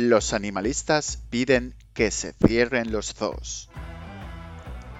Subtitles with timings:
[0.00, 3.68] Los animalistas piden que se cierren los zoos.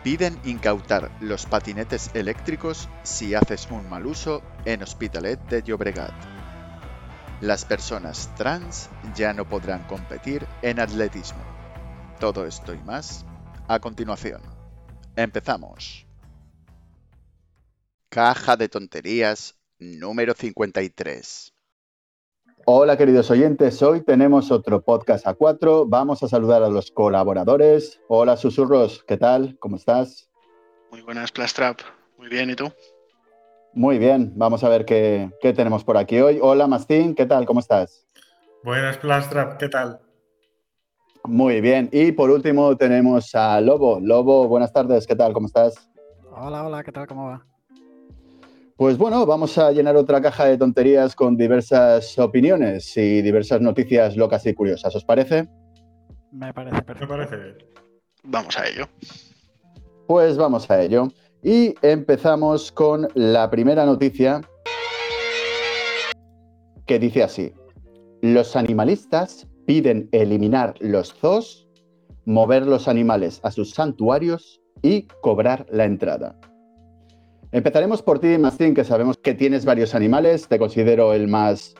[0.02, 6.13] Piden incautar los patinetes eléctricos si haces un mal uso en Hospitalet de Llobregat.
[7.41, 11.45] Las personas trans ya no podrán competir en atletismo.
[12.19, 13.25] Todo esto y más
[13.69, 14.43] a continuación.
[15.15, 16.09] Empezamos.
[18.09, 21.53] Caja de tonterías número 53.
[22.71, 25.87] Hola queridos oyentes, hoy tenemos otro podcast a cuatro.
[25.87, 27.99] Vamos a saludar a los colaboradores.
[28.08, 29.57] Hola susurros, ¿qué tal?
[29.58, 30.29] ¿Cómo estás?
[30.91, 31.79] Muy buenas, Plastrap.
[32.18, 32.70] Muy bien, ¿y tú?
[33.72, 36.41] Muy bien, vamos a ver qué, tenemos por aquí hoy.
[36.42, 37.46] Hola Mastín, ¿qué tal?
[37.46, 38.06] ¿Cómo estás?
[38.62, 40.00] Buenas, Plastrap, ¿qué tal?
[41.24, 43.98] Muy bien, y por último tenemos a Lobo.
[43.98, 45.32] Lobo, buenas tardes, ¿qué tal?
[45.32, 45.91] ¿Cómo estás?
[46.32, 47.06] Hola, hola, ¿qué tal?
[47.06, 47.46] ¿Cómo va?
[48.78, 54.16] Pues bueno, vamos a llenar otra caja de tonterías con diversas opiniones y diversas noticias
[54.16, 54.95] locas y curiosas.
[54.95, 55.48] ¿Os parece?
[56.30, 57.16] Me parece perfecto.
[57.16, 57.59] Me parece.
[58.22, 58.86] Vamos a ello.
[60.06, 61.08] Pues vamos a ello.
[61.42, 64.42] Y empezamos con la primera noticia
[66.86, 67.52] que dice así.
[68.22, 71.67] Los animalistas piden eliminar los zoos,
[72.27, 76.39] mover los animales a sus santuarios y cobrar la entrada.
[77.50, 80.48] Empezaremos por ti, Mastín, que sabemos que tienes varios animales.
[80.48, 81.74] Te considero el más,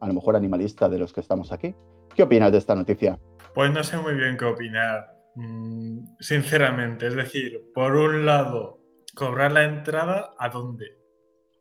[0.00, 1.74] a lo mejor, animalista de los que estamos aquí.
[2.14, 3.18] ¿Qué opinas de esta noticia?
[3.54, 7.06] Pues no sé muy bien qué opinar, mm, sinceramente.
[7.06, 8.80] Es decir, por un lado,
[9.14, 10.98] cobrar la entrada a dónde?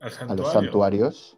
[0.02, 0.44] ¿Al santuario?
[0.44, 1.38] A los santuarios.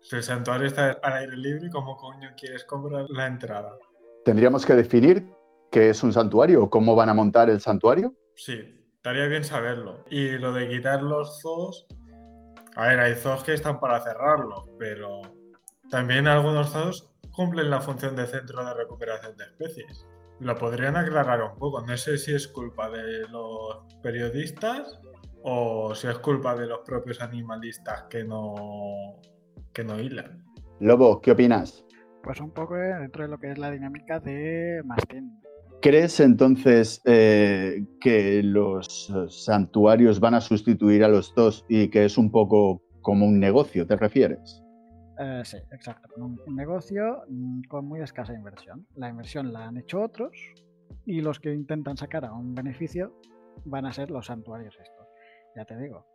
[0.00, 3.78] Si el santuario está al aire libre, ¿cómo coño quieres cobrar la entrada?
[4.24, 5.28] Tendríamos que definir
[5.70, 8.12] qué es un santuario, cómo van a montar el santuario.
[8.34, 10.04] Sí, Estaría bien saberlo.
[10.10, 11.88] Y lo de quitar los zoos.
[12.76, 15.22] A ver, hay zoos que están para cerrarlo, pero
[15.90, 20.06] también algunos zoos cumplen la función de centro de recuperación de especies.
[20.38, 21.84] Lo podrían aclarar un poco.
[21.84, 25.00] No sé si es culpa de los periodistas
[25.42, 29.20] o si es culpa de los propios animalistas que no,
[29.72, 30.44] que no hilan.
[30.78, 31.84] Lobo, ¿qué opinas?
[32.22, 35.42] Pues un poco dentro de lo que es la dinámica de Mastín.
[35.82, 42.16] ¿Crees entonces eh, que los santuarios van a sustituir a los dos y que es
[42.16, 44.62] un poco como un negocio, te refieres?
[45.18, 48.86] Eh, sí, exacto, un, negocio mm, con muy escasa inversión.
[48.94, 50.30] La inversión la han hecho otros
[51.04, 53.12] y los que intentan sacar a un beneficio
[53.64, 55.08] van a ser los santuarios estos.
[55.56, 56.06] Ya te digo.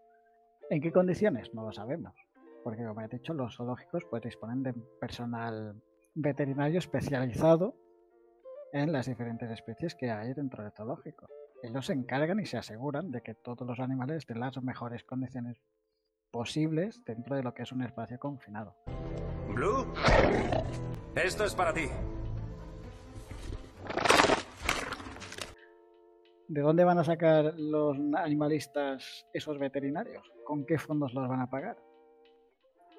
[0.69, 1.53] ¿En qué condiciones?
[1.53, 2.13] No lo sabemos.
[2.63, 5.75] Porque como he dicho, los zoológicos pues disponen de personal
[6.15, 7.75] veterinario especializado
[8.77, 11.27] en las diferentes especies que hay dentro del zoológico.
[11.63, 15.03] Ellos se encargan y se aseguran de que todos los animales estén en las mejores
[15.03, 15.61] condiciones
[16.31, 18.75] posibles dentro de lo que es un espacio confinado.
[19.53, 19.91] Blue,
[21.15, 21.87] esto es para ti.
[26.47, 30.31] ¿De dónde van a sacar los animalistas esos veterinarios?
[30.45, 31.77] ¿Con qué fondos los van a pagar?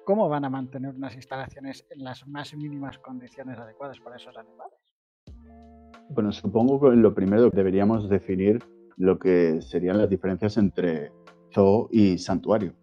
[0.05, 4.88] ¿Cómo van a mantener unas instalaciones en las más mínimas condiciones adecuadas para esos animales?
[6.09, 8.63] Bueno, supongo que lo primero deberíamos definir
[8.97, 11.11] lo que serían las diferencias entre
[11.53, 12.73] zoo y santuario.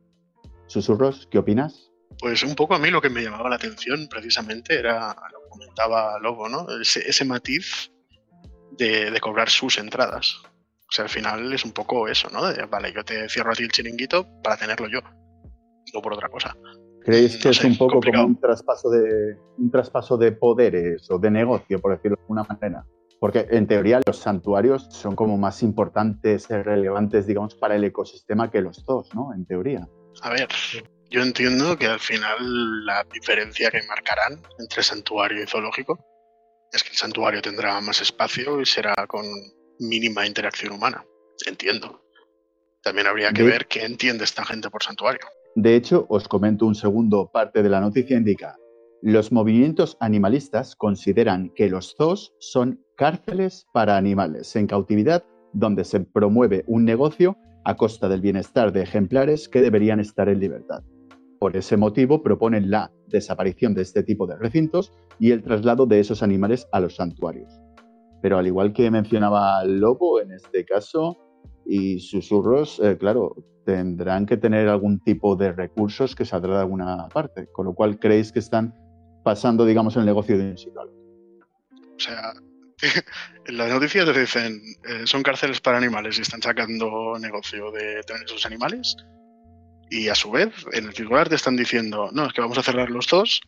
[0.67, 1.93] Susurros, ¿qué opinas?
[2.19, 5.49] Pues un poco a mí lo que me llamaba la atención precisamente era, lo que
[5.51, 6.67] comentaba Lobo, ¿no?
[6.81, 7.93] Ese, matiz
[8.79, 10.37] de, cobrar sus entradas.
[10.89, 12.43] O sea, al final es un poco eso, ¿no?
[12.71, 15.01] vale, yo te cierro a ti el chiringuito para tenerlo yo,
[15.93, 16.57] no por otra cosa.
[17.05, 21.31] ¿Creéis que es un poco como un traspaso, de, un traspaso de poderes o de
[21.31, 22.85] negocio, por decirlo de alguna manera?
[23.21, 28.61] Porque en teoría los santuarios son como más importantes, relevantes, digamos, para el ecosistema que
[28.61, 29.33] los dos, ¿no?
[29.35, 29.89] En teoría.
[30.23, 30.49] A ver,
[31.11, 35.99] yo entiendo que al final la diferencia que marcarán entre santuario y zoológico
[36.73, 39.25] es que el santuario tendrá más espacio y será con
[39.79, 41.05] mínima interacción humana.
[41.47, 42.03] Entiendo.
[42.83, 45.27] También habría que ver qué entiende esta gente por santuario.
[45.55, 48.57] De hecho, os comento un segundo, parte de la noticia indica,
[49.07, 56.01] los movimientos animalistas consideran que los zoos son cárceles para animales en cautividad donde se
[56.01, 60.83] promueve un negocio a costa del bienestar de ejemplares que deberían estar en libertad.
[61.39, 66.01] Por ese motivo proponen la desaparición de este tipo de recintos y el traslado de
[66.01, 67.61] esos animales a los santuarios.
[68.23, 71.17] Pero al igual que mencionaba Lobo en este caso,
[71.65, 77.09] y susurros, eh, claro, tendrán que tener algún tipo de recursos que saldrá de alguna
[77.15, 78.75] parte, con lo cual creéis que están
[79.27, 82.33] pasando, digamos, el negocio de un sitio O sea,
[83.45, 88.05] en las noticias te dicen, eh, son cárceles para animales y están sacando negocio de
[88.05, 88.95] tener esos animales.
[89.91, 92.63] Y a su vez, en el titular te están diciendo, no, es que vamos a
[92.63, 93.41] cerrar los dos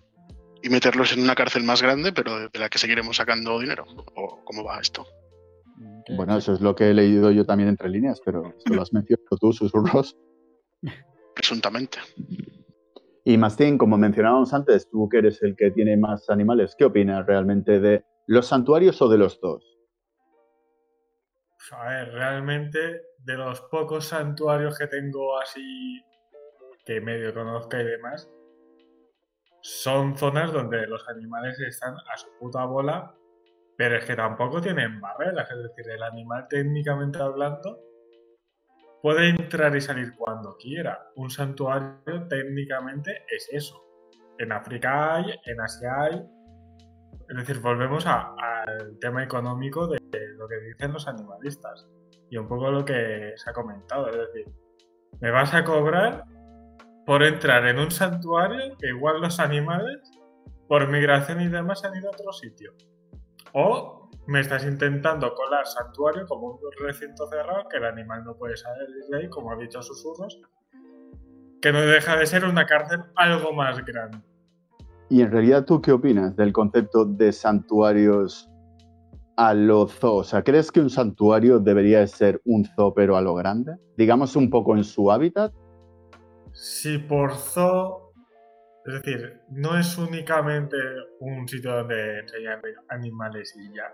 [0.64, 3.84] y meterlos en una cárcel más grande, pero de la que seguiremos sacando dinero.
[4.16, 5.06] ¿O cómo va esto?
[6.16, 8.92] Bueno, eso es lo que he leído yo también entre líneas, pero esto lo has
[8.92, 10.16] mencionado tú, susurros.
[11.36, 11.98] Presuntamente.
[13.28, 17.26] Y Mastín, como mencionábamos antes, tú que eres el que tiene más animales, ¿qué opinas
[17.26, 19.62] realmente de los santuarios o de los dos?
[21.72, 26.02] A ver, realmente de los pocos santuarios que tengo así
[26.86, 28.30] que medio conozca y demás,
[29.60, 33.14] son zonas donde los animales están a su puta bola,
[33.76, 37.87] pero es que tampoco tienen barreras, es decir, el animal técnicamente hablando
[39.02, 40.98] puede entrar y salir cuando quiera.
[41.16, 43.82] Un santuario técnicamente es eso.
[44.38, 46.22] En África hay, en Asia hay.
[47.28, 49.98] Es decir, volvemos a- al tema económico de
[50.36, 51.86] lo que dicen los animalistas
[52.30, 54.08] y un poco lo que se ha comentado.
[54.08, 54.46] Es decir,
[55.20, 56.24] me vas a cobrar
[57.04, 59.98] por entrar en un santuario que igual los animales,
[60.68, 62.72] por migración y demás, han ido a otro sitio.
[63.52, 68.58] O me estás intentando colar santuario como un recinto cerrado que el animal no puede
[68.58, 70.38] salir de ahí, como ha dicho Susurros,
[71.62, 74.18] que no deja de ser una cárcel algo más grande.
[75.08, 78.50] Y en realidad, ¿tú qué opinas del concepto de santuarios
[79.38, 80.16] a lo zoo?
[80.16, 83.76] O sea, ¿crees que un santuario debería ser un zoo pero a lo grande?
[83.96, 85.54] Digamos un poco en su hábitat.
[86.52, 88.12] Si por zoo,
[88.84, 90.76] es decir, no es únicamente
[91.20, 92.60] un sitio donde enseñar
[92.90, 93.90] animales y ya,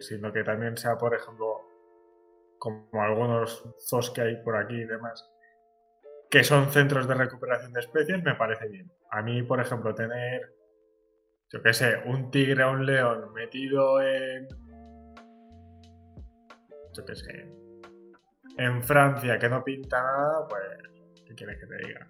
[0.00, 1.60] sino que también sea, por ejemplo,
[2.58, 5.28] como algunos zoos que hay por aquí y demás,
[6.30, 8.90] que son centros de recuperación de especies, me parece bien.
[9.10, 10.54] A mí, por ejemplo, tener,
[11.50, 14.48] yo qué sé, un tigre o un león metido en,
[16.92, 17.52] yo qué sé,
[18.56, 20.62] en Francia que no pinta nada, pues
[21.26, 22.08] ¿qué quieres que te diga?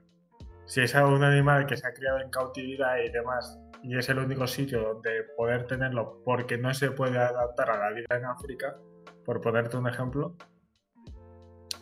[0.67, 4.19] Si es un animal que se ha criado en cautividad y demás, y es el
[4.19, 8.77] único sitio donde poder tenerlo porque no se puede adaptar a la vida en África,
[9.25, 10.37] por ponerte un ejemplo,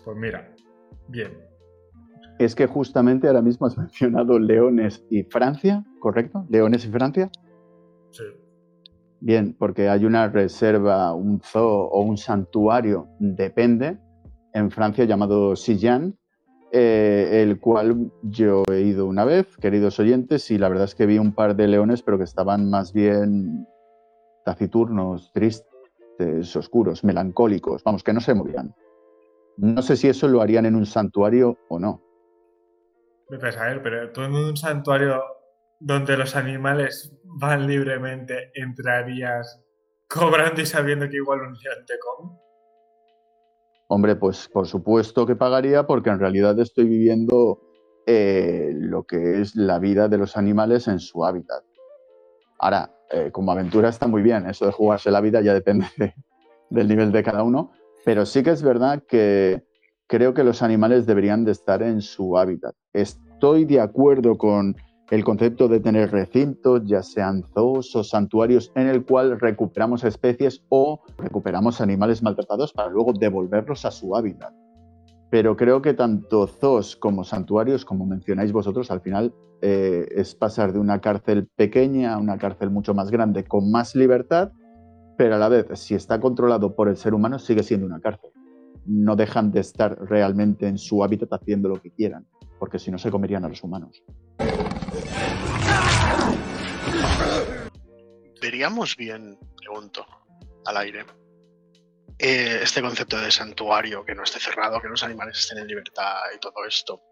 [0.04, 0.54] pues mira,
[1.08, 1.38] bien.
[2.38, 6.46] Es que justamente ahora mismo has mencionado Leones y Francia, ¿correcto?
[6.48, 7.30] Leones y Francia.
[8.10, 8.24] Sí.
[9.20, 13.98] Bien, porque hay una reserva, un zoo o un santuario, depende,
[14.54, 16.16] en Francia llamado Sillan,
[16.72, 21.06] eh, el cual yo he ido una vez, queridos oyentes, y la verdad es que
[21.06, 23.66] vi un par de leones, pero que estaban más bien
[24.44, 28.74] taciturnos, tristes, oscuros, melancólicos, vamos, que no se movían.
[29.56, 32.02] No sé si eso lo harían en un santuario o no.
[33.28, 35.22] Vete a saber, pero tú en un santuario
[35.80, 39.62] donde los animales van libremente, ¿entrarías
[40.08, 42.49] cobrando y sabiendo que igual un león te come?
[43.92, 47.58] Hombre, pues por supuesto que pagaría porque en realidad estoy viviendo
[48.06, 51.64] eh, lo que es la vida de los animales en su hábitat.
[52.60, 56.14] Ahora, eh, como aventura está muy bien, eso de jugarse la vida ya depende de-
[56.70, 57.72] del nivel de cada uno,
[58.04, 59.64] pero sí que es verdad que
[60.06, 62.76] creo que los animales deberían de estar en su hábitat.
[62.92, 64.76] Estoy de acuerdo con
[65.10, 70.62] el concepto de tener recintos, ya sean zoos o santuarios, en el cual recuperamos especies
[70.68, 74.54] o recuperamos animales maltratados para luego devolverlos a su hábitat.
[75.28, 80.72] Pero creo que tanto zoos como santuarios, como mencionáis vosotros, al final eh, es pasar
[80.72, 84.52] de una cárcel pequeña a una cárcel mucho más grande, con más libertad,
[85.18, 88.30] pero a la vez, si está controlado por el ser humano, sigue siendo una cárcel.
[88.86, 92.26] No dejan de estar realmente en su hábitat haciendo lo que quieran,
[92.60, 94.02] porque si no se comerían a los humanos.
[98.40, 100.06] Veríamos bien, pregunto,
[100.64, 101.04] al aire,
[102.18, 106.20] eh, este concepto de santuario, que no esté cerrado, que los animales estén en libertad
[106.34, 107.02] y todo esto,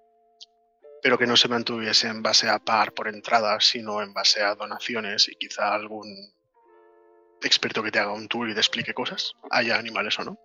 [1.03, 4.55] pero que no se mantuviese en base a pagar por entrada, sino en base a
[4.55, 6.07] donaciones y quizá algún
[7.43, 10.39] experto que te haga un tour y te explique cosas, haya animales o no.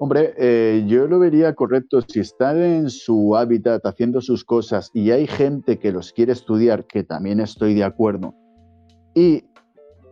[0.00, 5.10] Hombre, eh, yo lo vería correcto si están en su hábitat haciendo sus cosas y
[5.10, 8.34] hay gente que los quiere estudiar, que también estoy de acuerdo,
[9.14, 9.44] y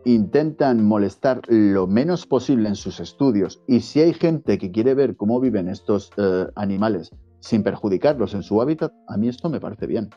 [0.05, 5.15] intentan molestar lo menos posible en sus estudios, y si hay gente que quiere ver
[5.15, 9.85] cómo viven estos eh, animales sin perjudicarlos en su hábitat, a mí esto me parece
[9.85, 10.09] bien.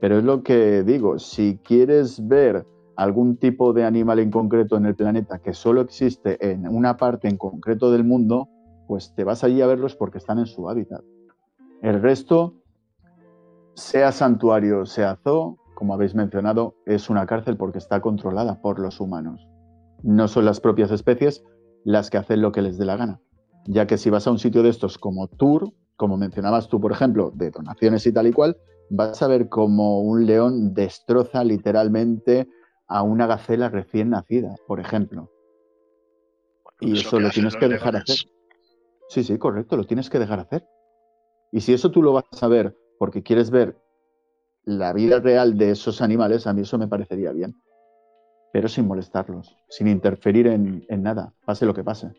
[0.00, 4.86] Pero es lo que digo, si quieres ver algún tipo de animal en concreto en
[4.86, 8.48] el planeta que solo existe en una parte en concreto del mundo,
[8.86, 11.02] pues te vas allí a verlos porque están en su hábitat.
[11.82, 12.54] El resto,
[13.74, 19.00] sea santuario, sea zoo, como habéis mencionado, es una cárcel porque está controlada por los
[19.00, 19.46] humanos.
[20.02, 21.44] No son las propias especies
[21.84, 23.20] las que hacen lo que les dé la gana.
[23.66, 26.92] Ya que si vas a un sitio de estos como Tour, como mencionabas tú, por
[26.92, 28.56] ejemplo, de donaciones y tal y cual,
[28.90, 32.48] vas a ver como un león destroza literalmente
[32.86, 35.30] a una gacela recién nacida, por ejemplo.
[36.80, 38.10] Y Es lo eso lo tienes que dejar leones.
[38.10, 38.30] hacer.
[39.08, 40.66] Sí, sí, correcto, lo tienes que dejar hacer.
[41.52, 43.78] Y si eso tú lo vas a ver porque quieres ver
[44.64, 47.54] la vida real de esos animales, a mí eso me parecería bien.
[48.52, 52.12] Pero sin molestarlos, sin interferir en, en nada, pase lo que pase.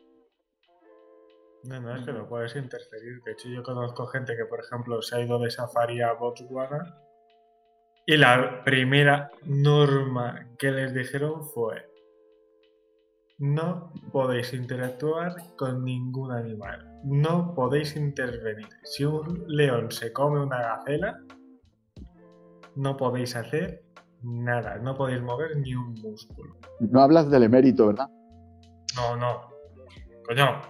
[1.63, 3.21] No, no, es que no puedes interferir.
[3.23, 7.01] De hecho, yo conozco gente que, por ejemplo, se ha ido de safari a Botswana
[8.05, 11.89] y la primera norma que les dijeron fue
[13.39, 18.69] no podéis interactuar con ningún animal, no podéis intervenir.
[18.83, 21.19] Si un león se come una gacela,
[22.75, 23.83] no podéis hacer
[24.21, 26.55] nada, no podéis mover ni un músculo.
[26.79, 28.07] No hablas del emérito, ¿verdad?
[28.95, 29.49] No, no.
[30.25, 30.61] Coño.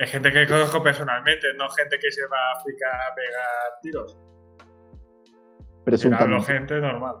[0.00, 4.16] Hay gente que conozco personalmente, no gente que se va a África a pegar tiros.
[4.18, 6.52] Era Presuntamente.
[6.52, 7.16] gente normal.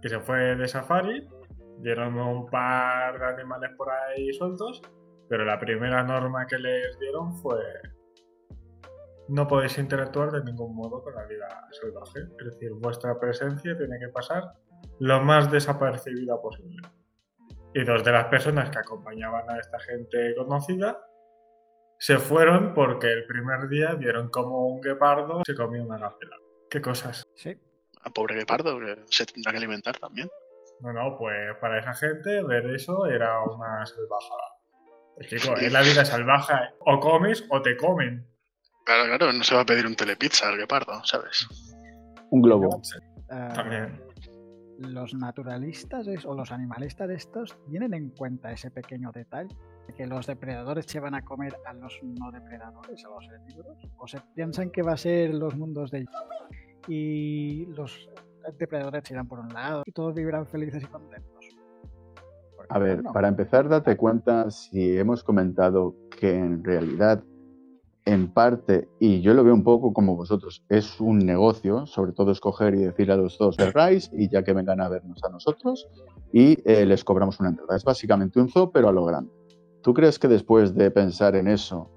[0.00, 1.26] Que se fue de safari,
[1.78, 4.82] dieron un par de animales por ahí sueltos,
[5.28, 7.58] pero la primera norma que les dieron fue
[9.32, 12.20] no podéis interactuar de ningún modo con la vida salvaje.
[12.38, 14.52] Es decir, vuestra presencia tiene que pasar
[14.98, 16.86] lo más desapercibida posible.
[17.74, 20.98] Y dos de las personas que acompañaban a esta gente conocida
[21.98, 26.36] se fueron porque el primer día vieron como un guepardo se comía una gacela.
[26.68, 27.22] ¿Qué cosas?
[27.34, 27.56] Sí.
[28.02, 30.28] A pobre guepardo, que se tendrá que alimentar también.
[30.80, 34.58] No, no, pues para esa gente ver eso era una salvajada.
[35.20, 36.54] Chico, es la vida salvaje.
[36.80, 38.31] O comes o te comen.
[38.84, 41.46] Claro, claro, no se va a pedir un telepizza al guepardo, ¿sabes?
[42.30, 42.80] Un globo.
[43.30, 44.00] Eh, También.
[44.78, 49.54] los naturalistas es- o los animalistas de estos tienen en cuenta ese pequeño detalle
[49.86, 53.78] de que los depredadores se van a comer a los no depredadores, a los herbívoros,
[53.98, 56.04] o se piensan que va a ser los mundos de
[56.88, 58.08] y los
[58.58, 61.46] depredadores se irán por un lado y todos vivirán felices y contentos.
[62.56, 67.22] Porque, A ver, para empezar, date cuenta si hemos comentado que en realidad,
[68.04, 72.32] en parte, y yo lo veo un poco como vosotros, es un negocio, sobre todo
[72.32, 75.88] escoger y decir a los dos cerráis y ya que vengan a vernos a nosotros
[76.32, 77.76] y eh, les cobramos una entrada.
[77.76, 79.32] Es básicamente un zoo, pero a lo grande.
[79.82, 81.90] ¿Tú crees que después de pensar en eso,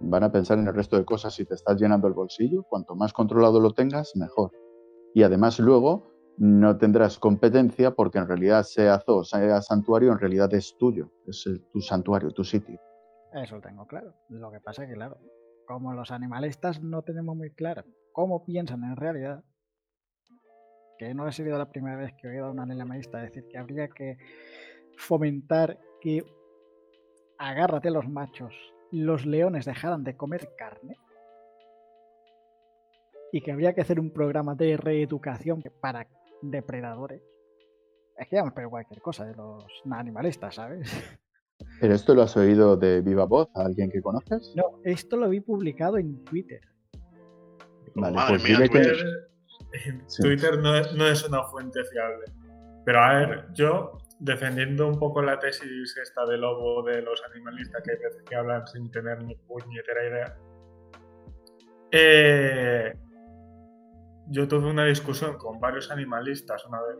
[0.00, 2.64] van a pensar en el resto de cosas si te estás llenando el bolsillo?
[2.64, 4.50] Cuanto más controlado lo tengas, mejor.
[5.14, 10.52] Y además luego no tendrás competencia porque en realidad sea zoo, sea santuario, en realidad
[10.54, 12.80] es tuyo, es el- tu santuario, tu sitio.
[13.32, 14.14] Eso lo tengo claro.
[14.28, 15.18] Lo que pasa es que, claro,
[15.66, 19.42] como los animalistas no tenemos muy claro cómo piensan en realidad,
[20.98, 23.58] que no ha sido la primera vez que he oído a un animalista decir que
[23.58, 24.18] habría que
[24.96, 26.24] fomentar que,
[27.38, 28.54] agárrate los machos,
[28.92, 30.96] los leones dejaran de comer carne
[33.32, 36.06] y que habría que hacer un programa de reeducación para
[36.42, 37.22] depredadores.
[38.16, 41.18] Es que ya me cualquier cosa de los animalistas, ¿sabes?
[41.80, 44.52] ¿Pero esto lo has oído de viva voz a alguien que conoces?
[44.56, 46.60] No, esto lo vi publicado en Twitter.
[47.94, 50.02] Vale, Madre pues mía, dile que...
[50.22, 50.58] Twitter.
[50.58, 52.24] No es, no es una fuente fiable.
[52.84, 57.82] Pero a ver, yo defendiendo un poco la tesis esta de lobo de los animalistas
[57.82, 60.36] que hay veces que hablan sin tener ni puñetera idea.
[61.90, 62.94] eh,
[64.28, 66.96] yo tuve una discusión con varios animalistas una vez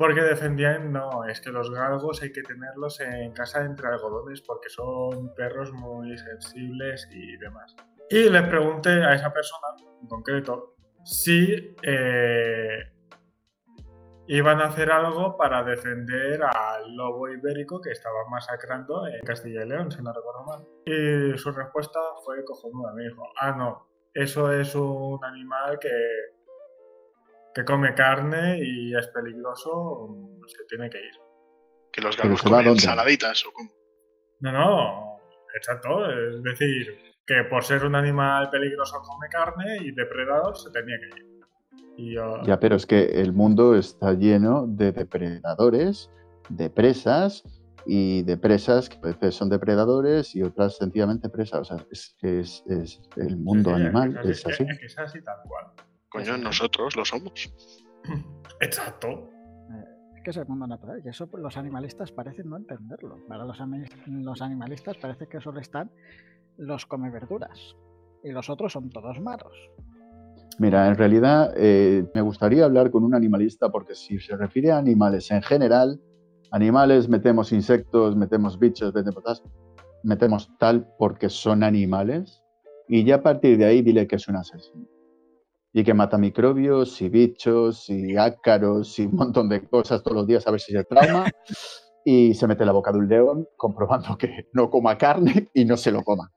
[0.00, 4.70] porque defendían, no, es que los galgos hay que tenerlos en casa entre algodones porque
[4.70, 7.76] son perros muy sensibles y demás.
[8.08, 12.78] Y le pregunté a esa persona en concreto si eh,
[14.28, 19.68] iban a hacer algo para defender al lobo ibérico que estaba masacrando en Castilla y
[19.68, 20.66] León, si no recuerdo mal.
[20.86, 25.90] Y su respuesta fue cojonuda, me dijo, ah, no, eso es un animal que,
[27.54, 30.08] que come carne y es peligroso,
[30.46, 31.12] se tiene que ir.
[31.92, 32.80] Que los galgos comen dónde?
[32.82, 33.70] saladitas o como.
[34.40, 35.18] No, no,
[35.54, 36.86] exacto, es decir,
[37.26, 41.26] que por ser un animal peligroso come carne y depredador se tenía que ir.
[41.96, 46.10] Y yo, Ya, pero es que el mundo está lleno de depredadores,
[46.48, 47.42] de presas
[47.84, 51.60] y de presas que a veces son depredadores y otras sencillamente presas.
[51.60, 54.64] O sea, es, es- es el mundo Sí, sí, animal, es, así.
[54.68, 55.66] es que es así tal cual.
[56.10, 57.52] Coño, nosotros lo somos.
[58.60, 59.08] Exacto.
[59.08, 59.84] Eh,
[60.16, 63.18] Es que es el mundo natural y eso pues, los animalistas parecen no entenderlo.
[63.28, 63.58] Para los,
[64.06, 65.90] los animalistas parece que solo están
[66.58, 67.76] los come verduras
[68.22, 69.52] y los otros son todos malos.
[70.58, 74.76] Mira, en realidad eh, me gustaría hablar con un animalista porque si se refiere a
[74.76, 75.98] animales en general,
[76.50, 79.40] animales metemos insectos, metemos bichos, metemos tal,
[80.02, 82.42] metemos tal porque son animales
[82.88, 84.86] y ya a partir de ahí dile que es un asesino.
[85.72, 90.26] Y que mata microbios y bichos y ácaros y un montón de cosas todos los
[90.26, 91.26] días a ver si se trauma
[92.04, 95.76] y se mete la boca de un león comprobando que no coma carne y no
[95.76, 96.32] se lo coma.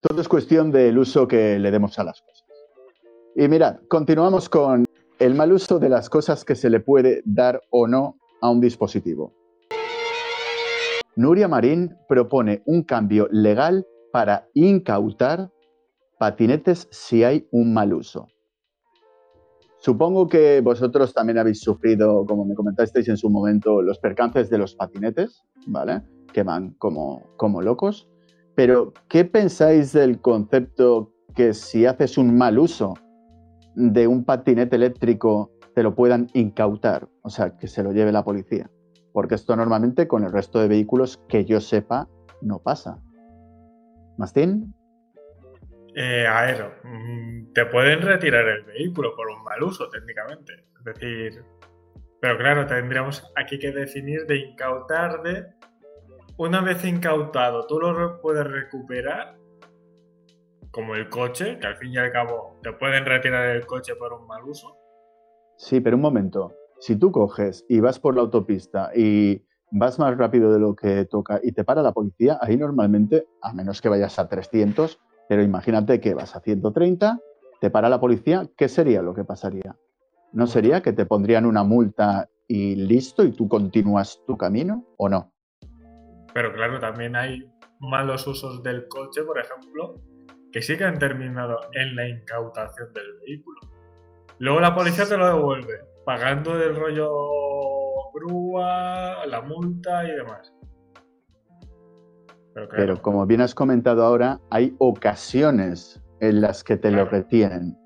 [0.00, 2.44] Todo es cuestión del uso que le demos a las cosas.
[3.36, 4.84] Y mirad, continuamos con
[5.18, 8.60] el mal uso de las cosas que se le puede dar o no a un
[8.60, 9.32] dispositivo.
[11.16, 15.50] Nuria Marín propone un cambio legal para incautar
[16.24, 18.28] patinetes si hay un mal uso.
[19.76, 24.56] Supongo que vosotros también habéis sufrido, como me comentasteis en su momento, los percances de
[24.56, 26.00] los patinetes, ¿vale?
[26.32, 28.08] Que van como, como locos.
[28.54, 32.94] Pero, ¿qué pensáis del concepto que si haces un mal uso
[33.74, 37.06] de un patinete eléctrico te lo puedan incautar?
[37.20, 38.70] O sea, que se lo lleve la policía.
[39.12, 42.08] Porque esto normalmente con el resto de vehículos que yo sepa
[42.40, 42.98] no pasa.
[44.16, 44.74] ¿Mastín?
[45.94, 50.64] Eh, Aero, mm, te pueden retirar el vehículo por un mal uso, técnicamente.
[50.78, 51.44] Es decir,
[52.20, 55.46] pero claro, tendríamos aquí que definir de incautar de
[56.36, 59.36] una vez incautado, tú lo puedes recuperar,
[60.72, 64.12] como el coche, que al fin y al cabo te pueden retirar el coche por
[64.12, 64.76] un mal uso.
[65.56, 66.52] Sí, pero un momento.
[66.80, 71.04] Si tú coges y vas por la autopista y vas más rápido de lo que
[71.04, 74.98] toca y te para la policía, ahí normalmente, a menos que vayas a 300,
[75.28, 77.18] pero imagínate que vas a 130,
[77.60, 79.76] te para la policía, ¿qué sería lo que pasaría?
[80.32, 85.08] ¿No sería que te pondrían una multa y listo y tú continúas tu camino o
[85.08, 85.32] no?
[86.32, 87.48] Pero claro, también hay
[87.80, 90.00] malos usos del coche, por ejemplo,
[90.52, 93.60] que sí que han terminado en la incautación del vehículo.
[94.38, 97.10] Luego la policía te lo devuelve, pagando del rollo
[98.14, 100.53] grúa, la multa y demás.
[102.70, 107.76] Pero, como bien has comentado ahora, hay ocasiones en las que te lo retienen.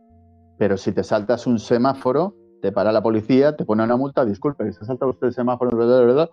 [0.58, 4.64] Pero si te saltas un semáforo, te para la policía, te pone una multa, disculpe,
[4.64, 6.00] que se ha saltado usted el semáforo, ¿verdad?
[6.04, 6.30] ¿verdad?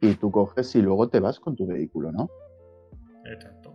[0.00, 2.28] y tú coges y luego te vas con tu vehículo, ¿no?
[3.24, 3.74] Exacto.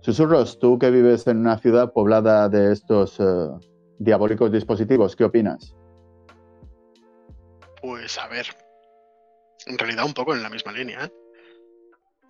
[0.00, 3.48] Susurros, tú que vives en una ciudad poblada de estos eh,
[3.98, 5.74] diabólicos dispositivos, ¿qué opinas?
[7.80, 8.46] Pues a ver,
[9.66, 11.04] en realidad un poco en la misma línea.
[11.04, 11.12] ¿eh?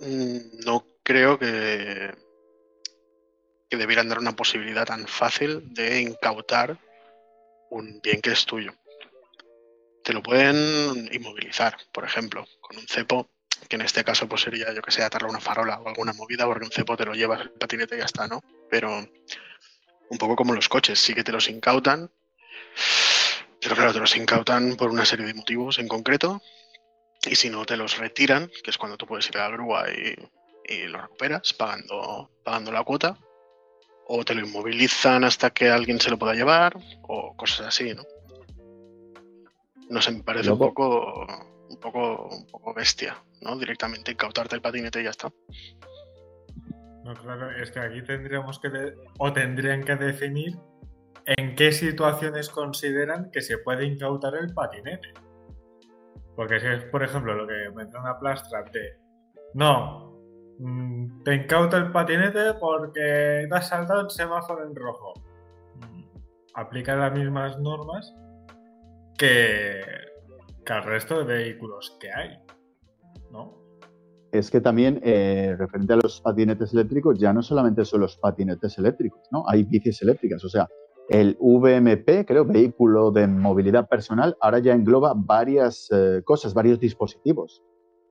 [0.04, 2.14] Mm, no creo que,
[3.70, 6.78] debieran dar una posibilidad tan fácil de incautar
[7.70, 8.72] un bien que es tuyo
[10.04, 13.30] te lo pueden inmovilizar, por ejemplo, con un cepo,
[13.68, 16.44] que en este caso pues sería, yo que sé, atarle una farola o alguna movida,
[16.44, 18.42] porque un cepo te lo llevas el patinete y ya está, ¿no?
[18.70, 18.90] Pero
[20.10, 22.10] un poco como los coches, sí que te los incautan,
[23.60, 26.42] pero claro, te los incautan por una serie de motivos en concreto,
[27.26, 29.84] y si no te los retiran, que es cuando tú puedes ir a la grúa
[29.90, 30.14] y,
[30.72, 33.18] y lo recuperas pagando, pagando la cuota,
[34.06, 38.02] o te lo inmovilizan hasta que alguien se lo pueda llevar, o cosas así, ¿no?
[39.90, 41.26] No sé, me parece un poco,
[41.68, 43.56] un poco, un poco bestia, ¿no?
[43.56, 45.32] Directamente incautarte el patinete y ya está.
[47.04, 50.56] No, claro, es que aquí tendríamos que o tendrían que definir
[51.26, 55.12] en qué situaciones consideran que se puede incautar el patinete.
[56.36, 58.98] Porque si es, por ejemplo, lo que menciona Plastra de
[59.54, 60.12] no,
[60.58, 65.14] mm, te incauta el patinete porque te has saltado el semáforo en rojo.
[65.76, 66.04] Mm,
[66.54, 68.12] aplica las mismas normas
[69.16, 69.80] que,
[70.66, 72.38] al resto de vehículos que hay,
[73.30, 73.62] ¿no?
[74.32, 78.76] Es que también, eh, referente a los patinetes eléctricos, ya no solamente son los patinetes
[78.78, 79.44] eléctricos, ¿no?
[79.48, 80.68] Hay bicis eléctricas, o sea,
[81.08, 87.62] el VMP, creo, vehículo de movilidad personal, ahora ya engloba varias eh, cosas, varios dispositivos.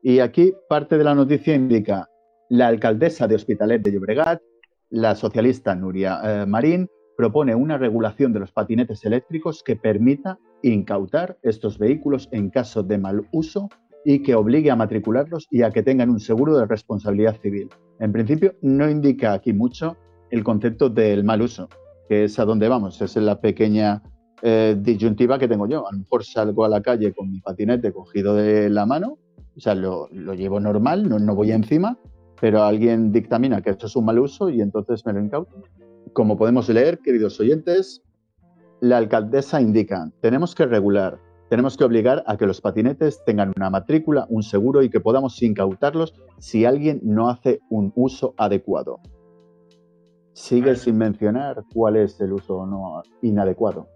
[0.01, 2.09] Y aquí parte de la noticia indica
[2.49, 4.41] la alcaldesa de Hospitalet de Llobregat,
[4.89, 11.37] la socialista Nuria eh, Marín, propone una regulación de los patinetes eléctricos que permita incautar
[11.41, 13.69] estos vehículos en caso de mal uso
[14.05, 17.69] y que obligue a matricularlos y a que tengan un seguro de responsabilidad civil.
[17.99, 19.95] En principio, no indica aquí mucho
[20.31, 21.69] el concepto del mal uso,
[22.07, 24.01] que es a donde vamos, es la pequeña
[24.41, 25.87] eh, disyuntiva que tengo yo.
[25.87, 29.17] A lo mejor salgo a la calle con mi patinete cogido de la mano,
[29.55, 31.97] o sea, lo, llevo normal, no, no voy encima,
[32.41, 35.61] pero alguien dictamina que esto es un mal uso y entonces me lo incauto.
[36.13, 38.01] Como podemos leer, queridos oyentes,
[38.81, 43.69] la alcaldesa indica, tenemos que regular, tenemos que obligar a que los patinetes tengan una
[43.69, 48.99] matrícula, un seguro y que podamos incautarlos si alguien no hace un uso adecuado.
[50.33, 53.87] Sigue sin mencionar cuál es el uso no inadecuado.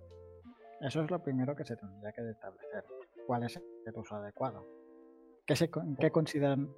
[0.80, 2.86] Eso es lo primero que se tendría que establecer.
[3.26, 4.66] ¿Cuál es el uso adecuado?
[5.46, 5.70] ¿Qué, se,
[6.00, 6.70] qué consideran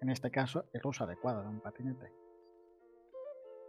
[0.00, 2.12] en este caso el uso adecuado de un patinete?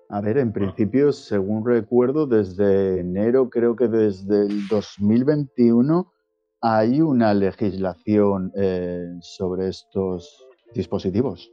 [0.09, 6.11] A ver, en principio, según recuerdo, desde enero, creo que desde el 2021,
[6.61, 11.51] hay una legislación eh, sobre estos dispositivos.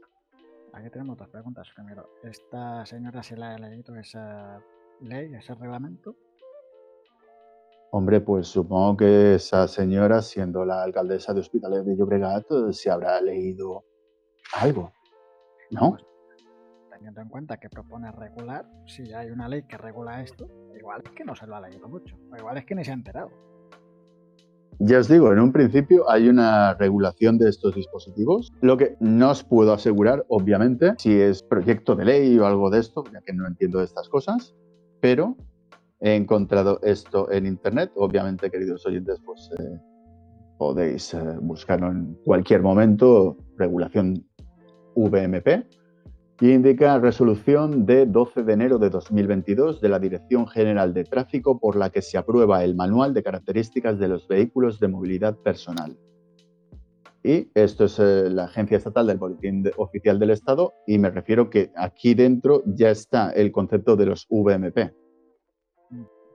[0.75, 1.69] Aquí tenemos otras preguntas.
[1.75, 4.61] Primero, ¿esta señora se la ha leído esa
[5.01, 6.17] ley, ese reglamento?
[7.93, 13.21] Hombre, pues supongo que esa señora, siendo la alcaldesa de Hospitalet de Llobregat, se habrá
[13.21, 13.85] leído
[14.61, 14.91] algo,
[15.71, 15.91] ¿no?
[15.91, 16.05] Pues,
[16.91, 21.13] teniendo en cuenta que propone regular, si hay una ley que regula esto, igual es
[21.13, 23.31] que no se lo ha leído mucho, o igual es que ni se ha enterado.
[24.79, 28.53] Ya os digo, en un principio hay una regulación de estos dispositivos.
[28.61, 32.81] Lo que no os puedo asegurar, obviamente, si es proyecto de ley o algo de
[32.81, 34.55] esto, ya que no entiendo estas cosas,
[35.01, 35.37] pero
[36.01, 37.93] he encontrado esto en Internet.
[37.97, 39.81] Obviamente, queridos oyentes, pues eh,
[40.59, 44.25] podéis eh, buscarlo en cualquier momento, regulación
[44.97, 45.67] VMP
[46.41, 51.59] y indica resolución de 12 de enero de 2022 de la Dirección General de Tráfico
[51.59, 55.97] por la que se aprueba el Manual de Características de los Vehículos de Movilidad Personal.
[57.23, 61.49] Y esto es eh, la Agencia Estatal del Boletín Oficial del Estado y me refiero
[61.49, 64.93] que aquí dentro ya está el concepto de los VMP.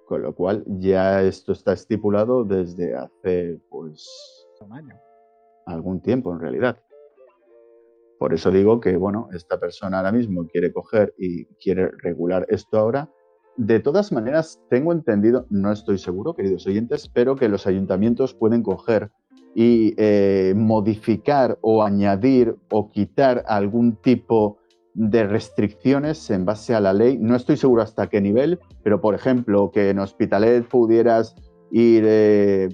[0.07, 4.07] Con lo cual ya esto está estipulado desde hace pues
[5.67, 6.79] algún tiempo en realidad.
[8.19, 12.77] Por eso digo que, bueno, esta persona ahora mismo quiere coger y quiere regular esto
[12.77, 13.09] ahora.
[13.55, 18.61] De todas maneras, tengo entendido, no estoy seguro, queridos oyentes, pero que los ayuntamientos pueden
[18.61, 19.09] coger
[19.55, 24.57] y eh, modificar o añadir o quitar algún tipo
[24.93, 27.17] de restricciones en base a la ley.
[27.17, 31.35] No estoy seguro hasta qué nivel, pero por ejemplo, que en Hospitalet pudieras
[31.71, 32.69] ir eh,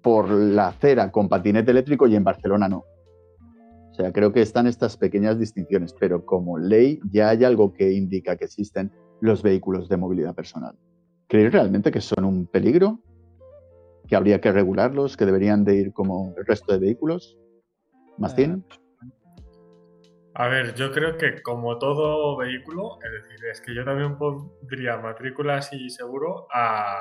[0.00, 2.84] por la acera con patinete eléctrico y en Barcelona no.
[3.96, 7.92] O sea, creo que están estas pequeñas distinciones, pero como ley ya hay algo que
[7.92, 10.76] indica que existen los vehículos de movilidad personal.
[11.28, 13.00] ¿Creéis realmente que son un peligro?
[14.06, 15.16] ¿Que habría que regularlos?
[15.16, 17.38] ¿Que deberían de ir como el resto de vehículos?
[18.18, 18.66] ¿Mastín?
[20.34, 24.98] A ver, yo creo que como todo vehículo, es decir, es que yo también pondría
[24.98, 26.98] matrículas y seguro a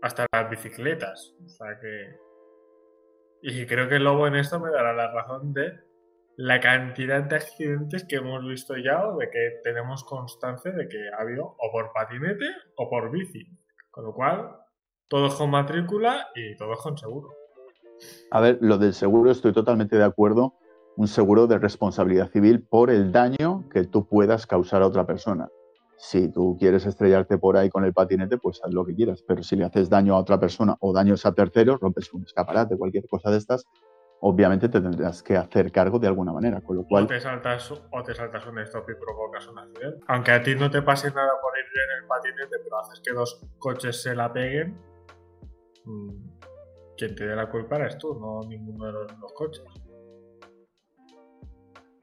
[0.00, 1.34] hasta las bicicletas.
[1.44, 2.23] O sea que
[3.46, 5.74] y creo que Lobo en esto me dará la razón de
[6.38, 11.10] la cantidad de accidentes que hemos visto ya o de que tenemos constancia de que
[11.10, 13.46] ha habido o por patinete o por bici.
[13.90, 14.48] Con lo cual,
[15.08, 17.28] todos con matrícula y todos con seguro.
[18.30, 20.54] A ver, lo del seguro estoy totalmente de acuerdo.
[20.96, 25.50] Un seguro de responsabilidad civil por el daño que tú puedas causar a otra persona
[26.04, 29.24] si tú quieres estrellarte por ahí con el patinete, pues haz lo que quieras.
[29.26, 32.76] Pero si le haces daño a otra persona o daños a terceros, rompes un escaparate,
[32.76, 33.64] cualquier cosa de estas,
[34.20, 36.60] obviamente te tendrás que hacer cargo de alguna manera.
[36.60, 37.04] Con lo cual...
[37.04, 40.04] o, te saltas, o te saltas un stop y provocas un accidente.
[40.08, 43.14] Aunque a ti no te pase nada por ir en el patinete, pero haces que
[43.14, 44.78] dos coches se la peguen,
[45.86, 46.10] mm,
[46.98, 49.64] quien te dé la culpa eres tú, no ninguno de los, coches.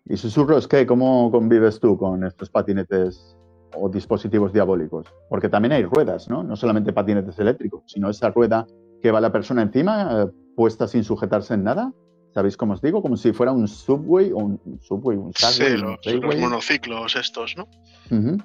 [0.06, 0.88] ¿Y susurros qué?
[0.88, 3.38] ¿Cómo convives tú con estos patinetes
[3.76, 5.08] o dispositivos diabólicos.
[5.30, 6.44] Porque también hay ruedas, ¿no?
[6.44, 8.66] No solamente patinetes eléctricos, sino esa rueda
[9.02, 11.92] que va la persona encima, eh, puesta sin sujetarse en nada.
[12.34, 13.02] ¿Sabéis cómo os digo?
[13.02, 15.98] Como si fuera un subway o un, subway, un subway.
[16.02, 17.68] Sí, los, monociclos estos, ¿no?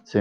[0.04, 0.20] sí.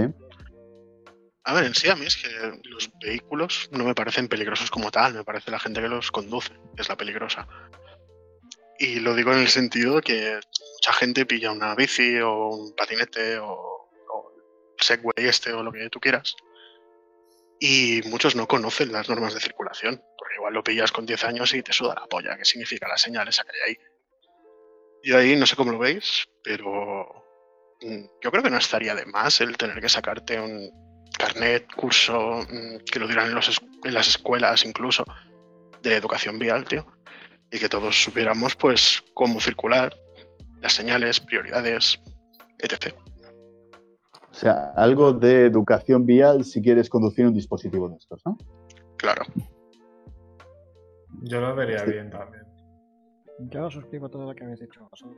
[1.48, 2.30] A ver, en sí a mí es que
[2.70, 6.54] los vehículos no me parecen peligrosos como tal, me parece la gente que los conduce,
[6.76, 7.48] que es la peligrosa.
[8.80, 10.40] Y lo digo en el sentido de que
[10.74, 13.75] mucha gente pilla una bici o un patinete o
[14.80, 16.36] Segway este o lo que tú quieras.
[17.60, 21.54] Y muchos no conocen las normas de circulación, porque igual lo pillas con 10 años
[21.54, 25.14] y te suda la polla, qué significa la señal esa que hay ahí.
[25.14, 27.08] Ahí no sé cómo lo veis, pero
[27.82, 30.70] mm, yo creo que no estaría de más el tener que sacarte un
[31.18, 33.38] carnet, curso, mm, que lo dirán en,
[33.84, 35.06] en las escuelas incluso,
[35.82, 36.86] de educación vial, tío.
[37.52, 39.96] Y que todos supiéramos, pues, cómo circular,
[40.62, 42.00] las señales, prioridades,
[42.60, 42.96] etc.
[44.36, 48.38] O sea, algo de educación vial si quieres conducir un dispositivo de estos, ¿no?
[48.98, 49.24] Claro.
[51.22, 52.44] Yo lo vería bien también.
[53.40, 55.18] Yo suscribo todo lo que habéis dicho vosotros.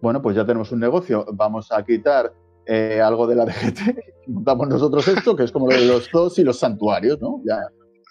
[0.00, 1.26] Bueno, pues ya tenemos un negocio.
[1.32, 2.32] Vamos a quitar
[2.66, 6.38] eh, algo de la DGT montamos nosotros esto, que es como lo de los dos
[6.38, 7.42] y los santuarios, ¿no?
[7.44, 7.58] Ya.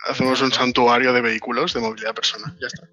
[0.10, 2.86] Hacemos un santuario de vehículos de movilidad personal, ya está.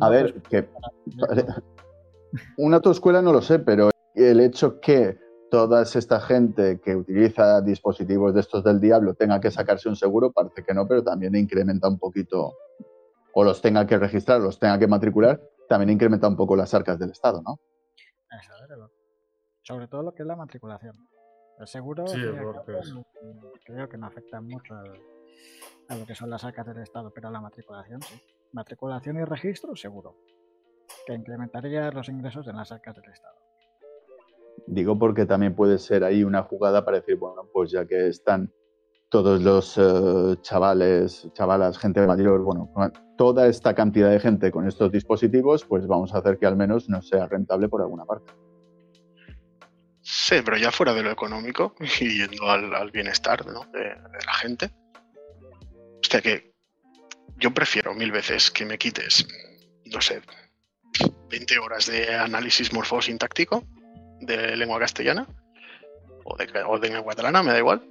[0.00, 0.66] a ver, que
[2.56, 5.18] una autoescuela no lo sé, pero el hecho que
[5.50, 10.30] toda esta gente que utiliza dispositivos de estos del diablo tenga que sacarse un seguro,
[10.32, 12.52] parece que no, pero también incrementa un poquito,
[13.34, 16.98] o los tenga que registrar, los tenga que matricular, también incrementa un poco las arcas
[16.98, 17.58] del Estado, ¿no?
[19.62, 20.96] Sobre todo lo que es la matriculación.
[21.58, 22.20] El seguro Sí,
[22.78, 25.00] es- mm, creo que no afecta mucho al-
[25.88, 28.14] a lo que son las arcas del Estado, pero a la matriculación sí.
[28.52, 30.16] Matriculación y registro, seguro.
[31.06, 33.36] Que incrementaría los ingresos en las arcas del Estado.
[34.66, 38.52] Digo porque también puede ser ahí una jugada para decir, bueno, pues ya que están
[39.10, 42.70] todos los eh, chavales, chavalas, gente mayor, bueno,
[43.18, 46.88] toda esta cantidad de gente con estos dispositivos, pues vamos a hacer que al menos
[46.88, 48.32] no sea rentable por alguna parte.
[50.00, 53.96] Sí, pero ya fuera de lo económico y yendo al, bienestar de,
[54.26, 54.70] la gente.
[56.00, 56.54] Hostia, que
[57.36, 59.26] yo prefiero mil veces que me quites,
[59.86, 60.22] no sé,
[61.30, 63.64] 20 horas de análisis morfosintáctico
[64.20, 65.26] de lengua castellana
[66.24, 67.82] o de, o de lengua catalana, me da igual,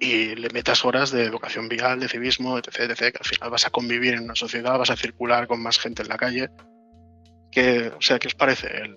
[0.00, 3.66] y le metas horas de educación vial, de civismo, etc, etc, que al final vas
[3.66, 6.50] a convivir en una sociedad, vas a circular con más gente en la calle.
[7.50, 8.96] Que, o sea, ¿qué os parece el,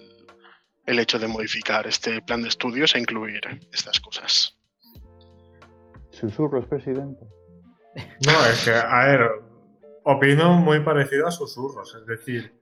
[0.86, 4.58] el hecho de modificar este plan de estudios e incluir estas cosas?
[6.10, 7.26] Susurros, presidente.
[8.26, 9.30] No, es que, a ver,
[10.04, 11.96] opino muy parecido a susurros.
[11.96, 12.54] Es decir,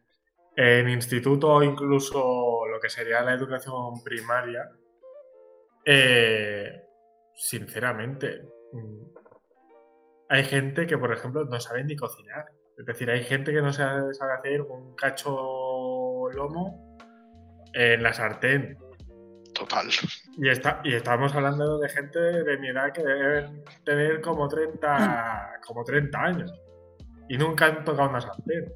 [0.56, 4.70] en instituto incluso lo que sería la educación primaria,
[5.86, 6.82] eh,
[7.36, 8.42] sinceramente,
[8.72, 9.16] mm,
[10.30, 12.46] hay gente que, por ejemplo, no sabe ni cocinar.
[12.78, 16.98] Es decir, hay gente que no sabe, sabe hacer un cacho lomo
[17.74, 18.78] en la sartén.
[19.54, 19.88] Total.
[20.38, 25.62] Y, está, y estamos hablando de gente de mi edad que deben tener como 30,
[25.66, 26.54] como 30 años.
[27.30, 28.74] Y nunca han tocado una sartén.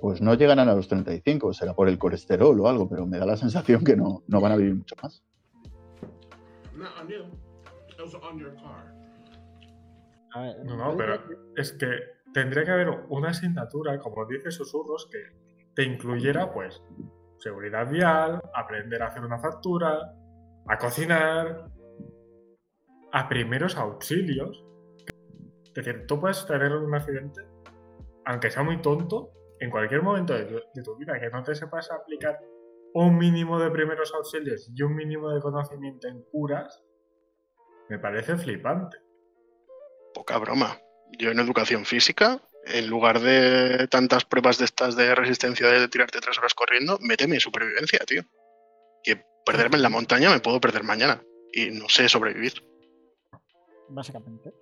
[0.00, 3.26] Pues no llegan a los 35, será por el colesterol o algo, pero me da
[3.26, 5.22] la sensación que no, no van a vivir mucho más.
[10.64, 11.20] No, no, pero
[11.56, 11.88] es que
[12.32, 15.18] tendría que haber una asignatura, como dice Susurros, que
[15.74, 16.82] te incluyera, pues,
[17.38, 20.14] seguridad vial, aprender a hacer una factura,
[20.66, 21.70] a cocinar,
[23.12, 24.64] a primeros auxilios.
[25.64, 27.42] Es decir, tú puedes tener un accidente,
[28.24, 31.54] aunque sea muy tonto, en cualquier momento de tu, de tu vida, que no te
[31.54, 32.38] sepas aplicar
[32.94, 36.82] un mínimo de primeros auxilios y un mínimo de conocimiento en curas,
[37.88, 38.96] me parece flipante.
[40.14, 40.78] Poca broma.
[41.18, 46.20] Yo en educación física, en lugar de tantas pruebas de estas de resistencia de tirarte
[46.20, 48.22] tres horas corriendo, méteme en supervivencia, tío.
[49.02, 51.22] Que perderme en la montaña me puedo perder mañana.
[51.52, 52.62] Y no sé sobrevivir.
[53.88, 54.52] básicamente.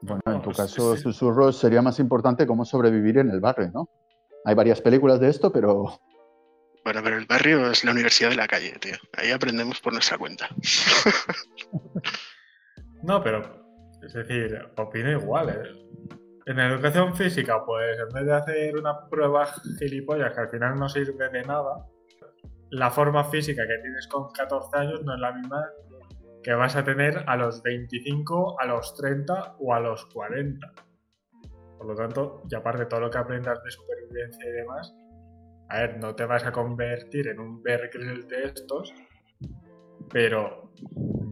[0.00, 1.02] Bueno, en tu pues, caso, sí.
[1.02, 3.88] susurros, sería más importante cómo sobrevivir en el barrio, ¿no?
[4.44, 6.00] Hay varias películas de esto, pero
[6.84, 8.96] Bueno, pero el barrio es la universidad de la calle, tío.
[9.18, 10.48] Ahí aprendemos por nuestra cuenta.
[13.00, 13.42] No, pero,
[14.02, 15.50] es decir, opino igual.
[15.50, 16.18] ¿eh?
[16.46, 19.46] En educación física, pues en vez de hacer una prueba
[19.78, 21.86] gilipollas que al final no sirve de nada,
[22.70, 25.64] la forma física que tienes con 14 años no es la misma
[26.42, 30.72] que vas a tener a los 25, a los 30 o a los 40.
[31.76, 34.94] Por lo tanto, y aparte todo lo que aprendas de supervivencia y demás,
[35.68, 38.92] a ver, no te vas a convertir en un Bear de estos,
[40.10, 40.72] pero...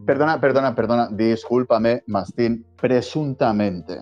[0.07, 3.99] Perdona, perdona, perdona, discúlpame, Mastín, presuntamente.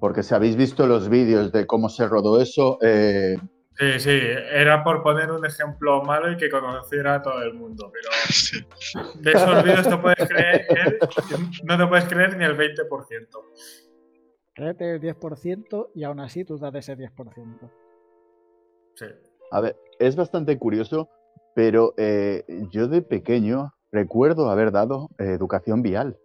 [0.00, 3.36] Porque si habéis visto los vídeos de cómo se rodó eso, eh,
[3.78, 7.90] Sí, sí, era por poner un ejemplo malo y que conociera a todo el mundo,
[7.92, 8.58] pero Sí.
[9.20, 10.66] de esos vídeos te puedes creer,
[11.64, 13.28] no te puedes creer ni el 20%.
[14.54, 17.70] Créete el 10% y aún así tú das ese 10%.
[18.94, 19.06] Sí.
[19.50, 21.08] a ver, es bastante curioso,
[21.54, 26.18] pero eh, yo de pequeño recuerdo haber dado eh, educación vial.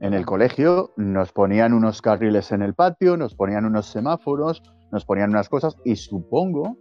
[0.00, 4.62] En el colegio nos ponían unos carriles en el patio, nos ponían unos semáforos,
[4.92, 6.76] nos ponían unas cosas y supongo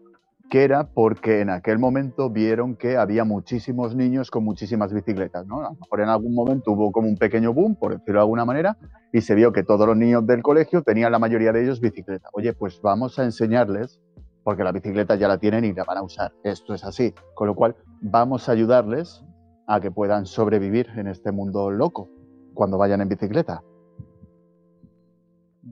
[0.52, 5.62] que era porque en aquel momento vieron que había muchísimos niños con muchísimas bicicletas, ¿no?
[5.62, 8.44] A lo mejor en algún momento hubo como un pequeño boom, por decirlo de alguna
[8.44, 8.78] manera,
[9.14, 12.28] y se vio que todos los niños del colegio tenían la mayoría de ellos bicicleta.
[12.34, 14.02] Oye, pues vamos a enseñarles,
[14.44, 16.34] porque la bicicleta ya la tienen y la van a usar.
[16.44, 17.14] Esto es así.
[17.34, 19.24] Con lo cual, vamos a ayudarles
[19.68, 22.10] a que puedan sobrevivir en este mundo loco
[22.54, 23.64] cuando vayan en bicicleta.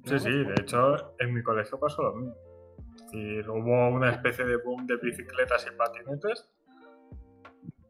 [0.06, 2.36] Sí, sí, de hecho en mi colegio pasó lo mismo.
[2.96, 6.48] Es decir, hubo una especie de boom de bicicletas y patinetes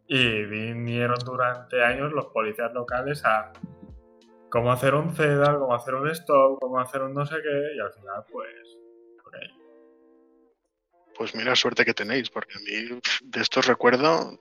[0.08, 3.52] y vinieron durante años los policías locales a
[4.50, 7.80] cómo hacer un CEDAR, cómo hacer un stop, cómo hacer un no sé qué y
[7.80, 8.80] al final pues...
[11.16, 14.40] Pues mira, suerte que tenéis, porque a mí de estos recuerdo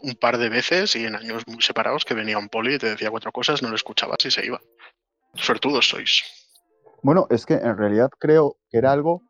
[0.00, 2.88] un par de veces y en años muy separados que venía un poli y te
[2.88, 4.60] decía cuatro cosas, no lo escuchabas y se iba.
[5.34, 6.39] Suertudos sois.
[7.02, 9.22] Bueno, es que en realidad creo que era algo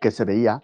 [0.00, 0.60] que se veía.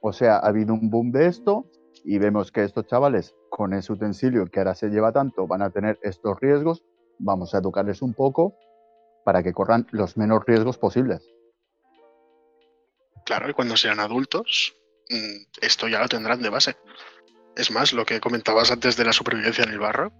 [0.00, 1.66] O sea, ha habido un boom de esto
[2.04, 5.70] y vemos que estos chavales con ese utensilio que ahora se lleva tanto van a
[5.70, 6.82] tener estos riesgos,
[7.18, 8.56] vamos a educarles un poco
[9.24, 11.28] para que corran los menos riesgos posibles.
[13.24, 14.74] Claro, y cuando sean adultos,
[15.10, 16.76] mm, esto ya lo tendrán de base.
[17.56, 20.12] Es más, lo que comentabas antes de la supervivencia en el barrio.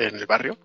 [0.00, 0.56] En el barrio,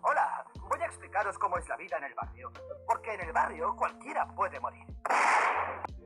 [0.00, 2.50] Hola, voy a explicaros cómo es la vida en el barrio.
[2.86, 4.82] Porque en el barrio cualquiera puede morir.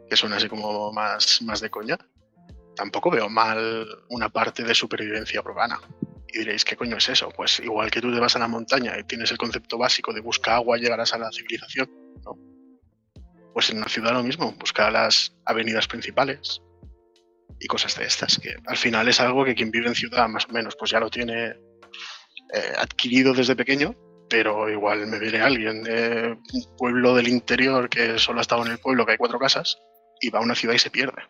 [0.08, 1.96] que suena así como más, más de coña,
[2.74, 5.78] tampoco veo mal una parte de supervivencia urbana.
[6.26, 7.28] Y diréis, ¿qué coño es eso?
[7.28, 10.20] Pues igual que tú te vas a la montaña y tienes el concepto básico de
[10.20, 11.88] busca agua y llegarás a la civilización,
[12.24, 12.36] ¿no?
[13.52, 16.60] Pues en una ciudad lo mismo, busca las avenidas principales
[17.60, 20.46] y cosas de estas, que al final es algo que quien vive en ciudad más
[20.46, 21.69] o menos pues ya lo tiene
[22.52, 23.94] eh, adquirido desde pequeño,
[24.28, 28.72] pero igual me viene alguien de un pueblo del interior que solo ha estado en
[28.72, 29.78] el pueblo, que hay cuatro casas,
[30.20, 31.22] y va a una ciudad y se pierde.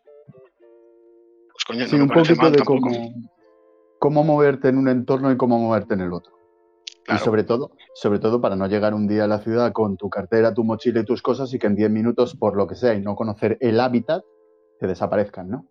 [1.52, 2.80] Pues coño, Sí, no me un parece poquito mal de tampoco.
[2.80, 3.14] cómo,
[3.98, 6.33] cómo moverte en un entorno y cómo moverte en el otro.
[7.04, 7.20] Claro.
[7.20, 10.11] Y sobre todo, sobre todo para no llegar un día a la ciudad con tu
[10.11, 12.94] cartera, tu mochila y tus cosas y que en 10 minutos, por lo que sea,
[12.94, 14.22] y no conocer el hábitat,
[14.78, 15.66] te desaparezcan, ¿no?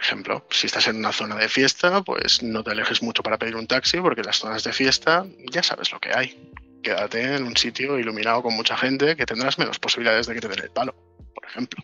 [0.00, 3.54] Ejemplo, si estás en una zona de fiesta, pues no te alejes mucho para pedir
[3.54, 6.52] un taxi, porque las zonas de fiesta ya sabes lo que hay.
[6.82, 10.48] Quédate en un sitio iluminado con mucha gente que tendrás menos posibilidades de que te
[10.48, 10.94] den el palo,
[11.34, 11.82] por ejemplo.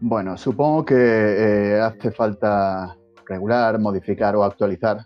[0.00, 4.98] Bueno, supongo que eh, hace falta regular, modificar o actualizar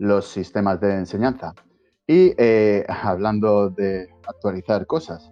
[0.00, 1.54] los sistemas de enseñanza.
[2.04, 5.30] Y eh, hablando de actualizar cosas,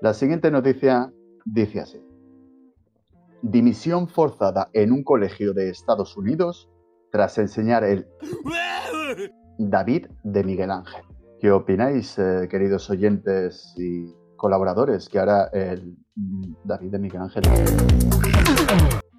[0.00, 1.10] la siguiente noticia
[1.44, 2.13] dice así.
[3.46, 6.70] Dimisión forzada en un colegio de Estados Unidos
[7.12, 8.08] tras enseñar el
[9.58, 11.04] David de Miguel Ángel.
[11.42, 15.94] ¿Qué opináis, eh, queridos oyentes y colaboradores, que ahora el
[16.64, 17.42] David de Miguel Ángel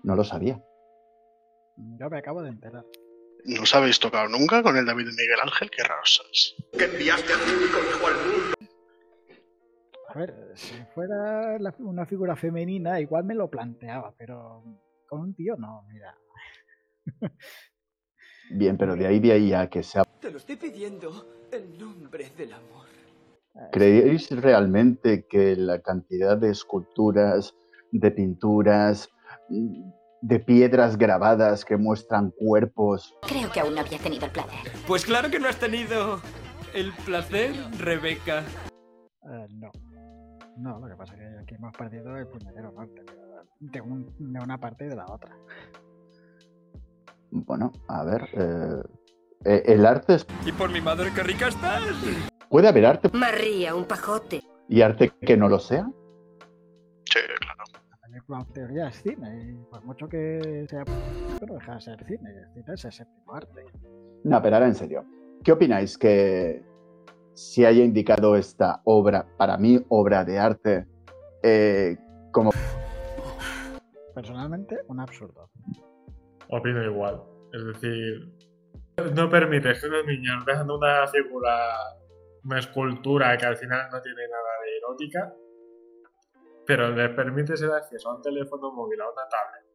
[0.04, 0.60] no lo sabía?
[2.00, 2.84] Yo me acabo de enterar.
[3.46, 5.70] ¿No os habéis tocado nunca con el David de Miguel Ángel?
[5.70, 6.56] Qué raros sois.
[6.72, 8.55] Que enviaste al único hijo al mundo.
[10.16, 14.64] A ver, si fuera la- una figura femenina, igual me lo planteaba, pero
[15.10, 16.16] con un tío no, mira.
[18.50, 20.04] Bien, pero de ahí de ahí a que sea...
[20.22, 21.12] Te lo estoy pidiendo
[21.52, 22.86] en nombre del amor.
[23.74, 27.54] ¿Creéis realmente que la cantidad de esculturas,
[27.92, 29.10] de pinturas,
[30.22, 34.72] de piedras grabadas que muestran cuerpos Creo que aún no había tenido el placer.
[34.88, 36.22] Pues claro que no has tenido
[36.74, 38.44] el placer, Rebeca.
[39.24, 39.72] eh, no.
[40.58, 43.02] No, lo que pasa es que aquí hemos perdido el puñetero norte
[43.60, 45.36] de, un- de una parte y de la otra.
[47.32, 48.82] Bueno, a ver, eh,
[49.46, 51.82] eh, el arte es- ¿Y por mi madre qué rica estás?
[52.50, 54.42] puede haber arte María, un pajote.
[54.70, 55.86] y arte que no lo sea.
[57.06, 57.64] Sí, claro.
[57.90, 60.84] La película en teoría es cine, y por mucho que sea,
[61.40, 63.66] pero deja de ser cine, el cine es el séptimo arte.
[64.24, 65.04] No, pero ahora en serio,
[65.44, 66.64] ¿qué opináis que
[67.36, 70.88] si haya indicado esta obra, para mí obra de arte,
[71.44, 71.98] eh,
[72.32, 72.52] como
[74.16, 75.50] Personalmente, un absurdo.
[76.50, 77.22] Opino igual.
[77.52, 78.32] Es decir,
[79.14, 81.76] no permites que unos niños vean una figura,
[82.46, 85.34] una escultura que al final no tiene nada de erótica,
[86.66, 89.66] pero les permites el acceso a un teléfono móvil, a una tablet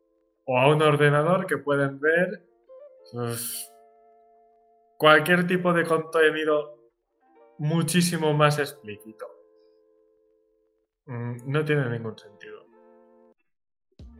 [0.46, 2.42] o a un ordenador que pueden ver
[3.12, 3.70] pues,
[4.96, 6.79] cualquier tipo de contenido
[7.60, 9.26] muchísimo más explícito.
[11.06, 12.60] Mm, No tiene ningún sentido.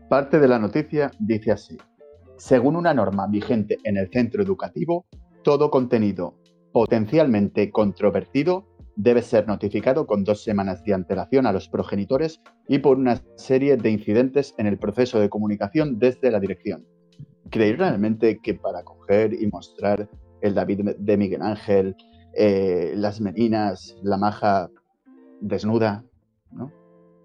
[0.09, 1.79] Parte de la noticia dice así.
[2.37, 5.07] Según una norma vigente en el centro educativo,
[5.42, 6.37] todo contenido
[6.72, 12.98] potencialmente controvertido debe ser notificado con dos semanas de antelación a los progenitores y por
[12.98, 16.87] una serie de incidentes en el proceso de comunicación desde la dirección.
[17.50, 20.09] ¿Creéis realmente que para coger y mostrar
[20.42, 21.96] el David de Miguel Ángel,
[22.34, 24.70] eh, las meninas, la maja
[25.40, 26.04] desnuda,
[26.52, 26.72] ¿no?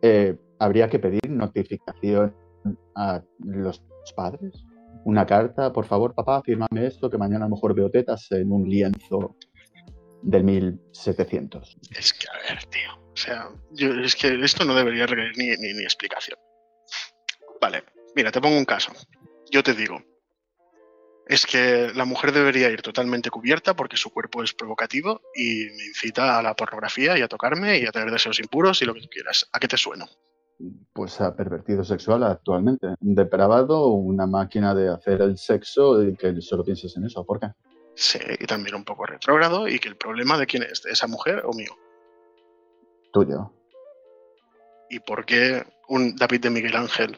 [0.01, 2.35] Eh, habría que pedir notificación
[2.95, 3.83] a los
[4.15, 4.65] padres?
[5.03, 8.51] Una carta, por favor, papá, fírmame esto, que mañana a lo mejor veo tetas en
[8.51, 9.35] un lienzo
[10.23, 11.77] del 1700.
[11.91, 12.91] Es que, a ver, tío.
[13.13, 16.37] O sea, yo, es que esto no debería requerir ni, ni, ni explicación.
[17.61, 17.83] Vale,
[18.15, 18.91] mira, te pongo un caso.
[19.51, 20.01] Yo te digo,
[21.27, 25.85] es que la mujer debería ir totalmente cubierta porque su cuerpo es provocativo y me
[25.87, 29.01] incita a la pornografía y a tocarme y a tener deseos impuros y lo que
[29.01, 29.49] tú quieras.
[29.51, 30.05] ¿A qué te sueno?
[30.93, 32.87] Pues a pervertido sexual actualmente.
[33.01, 37.25] Un depravado, una máquina de hacer el sexo y que solo pienses en eso.
[37.25, 37.47] ¿Por qué?
[37.95, 41.07] Sí, y también un poco retrógrado y que el problema de quién es, de esa
[41.07, 41.75] mujer o mío.
[43.11, 43.51] Tuyo.
[44.89, 47.17] ¿Y por qué un David de Miguel Ángel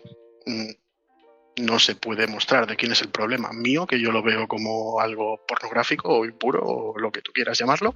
[1.62, 3.52] no se puede mostrar de quién es el problema?
[3.54, 7.58] ¿Mío, que yo lo veo como algo pornográfico o impuro o lo que tú quieras
[7.58, 7.94] llamarlo?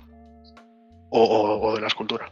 [1.12, 2.32] ¿O, de la escultura?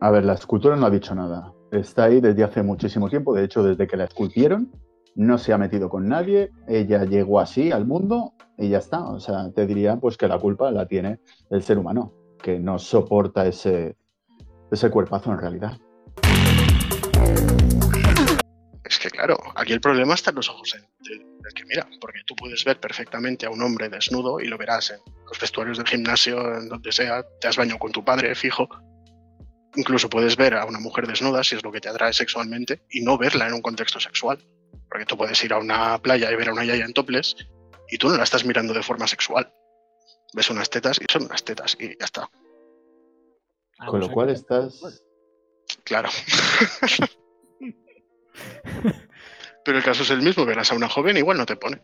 [0.00, 1.52] A ver, la escultura no ha dicho nada.
[1.72, 3.34] Está ahí desde hace muchísimo tiempo.
[3.34, 4.70] De hecho, desde que la esculpieron,
[5.16, 6.50] no se ha metido con nadie.
[6.68, 9.04] Ella llegó así al mundo y ya está.
[9.04, 11.18] O sea, te diría pues que la culpa la tiene
[11.50, 13.96] el ser humano, que no soporta ese,
[14.70, 15.78] ese cuerpazo en realidad.
[19.04, 22.64] Que claro, aquí el problema está en los ojos del, que mira, porque tú puedes
[22.64, 26.70] ver perfectamente a un hombre desnudo y lo verás en los vestuarios del gimnasio, en
[26.70, 28.66] donde sea, te has bañado con tu padre, fijo.
[29.76, 33.02] Incluso puedes ver a una mujer desnuda, si es lo que te atrae sexualmente, y
[33.02, 34.42] no verla en un contexto sexual.
[34.88, 37.36] Porque tú puedes ir a una playa y ver a una yaya en toples
[37.90, 39.52] y tú no la estás mirando de forma sexual.
[40.32, 42.30] Ves unas tetas y son unas tetas y ya está.
[43.80, 45.04] A Con no lo cual estás...
[45.84, 46.08] Claro.
[49.64, 51.82] Pero el caso es el mismo, verás a una joven igual no te pone.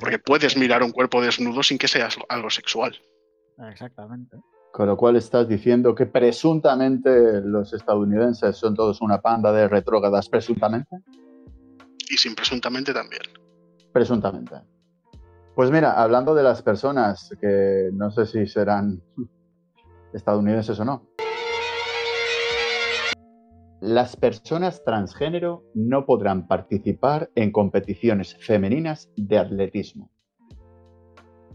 [0.00, 2.98] Porque puedes mirar un cuerpo desnudo sin que sea algo sexual.
[3.70, 4.38] Exactamente.
[4.72, 10.28] Con lo cual estás diciendo que presuntamente los estadounidenses son todos una panda de retrógradas,
[10.28, 10.96] presuntamente.
[12.08, 13.22] Y sin presuntamente también.
[13.92, 14.56] Presuntamente.
[15.54, 19.00] Pues mira, hablando de las personas que no sé si serán
[20.12, 21.13] estadounidenses o no.
[23.84, 30.10] Las personas transgénero no podrán participar en competiciones femeninas de atletismo.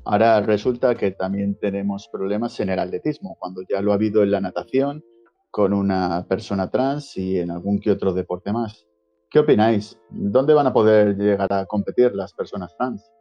[0.06, 4.30] Ahora resulta que también tenemos problemas en el atletismo, cuando ya lo ha habido en
[4.30, 5.04] la natación,
[5.50, 8.88] con una persona trans y en algún que otro deporte más.
[9.32, 10.00] ¿Qué opináis?
[10.12, 13.12] ¿Dónde van a poder llegar a competir las personas trans?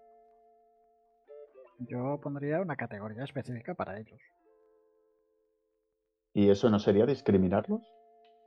[1.78, 4.20] Yo pondría una categoría específica para ellos.
[6.34, 7.80] ¿Y eso no sería discriminarlos?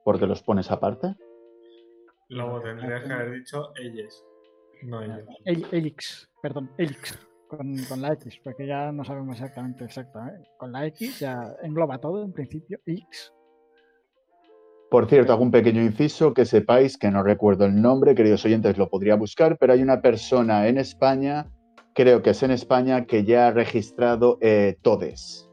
[0.04, 1.16] ¿Porque los pones aparte?
[2.30, 4.26] Luego tendrías que haber dicho ellos,
[4.84, 5.20] no ellos.
[5.46, 10.50] El- Elix, perdón, Elix, con, con la X, porque ya no sabemos exactamente exactamente.
[10.58, 13.34] Con la X ya engloba todo en principio, Elix.
[14.90, 18.78] Por cierto, hago un pequeño inciso, que sepáis que no recuerdo el nombre, queridos oyentes,
[18.78, 21.50] lo podría buscar, pero hay una persona en España,
[21.94, 25.50] creo que es en España, que ya ha registrado eh, Todes.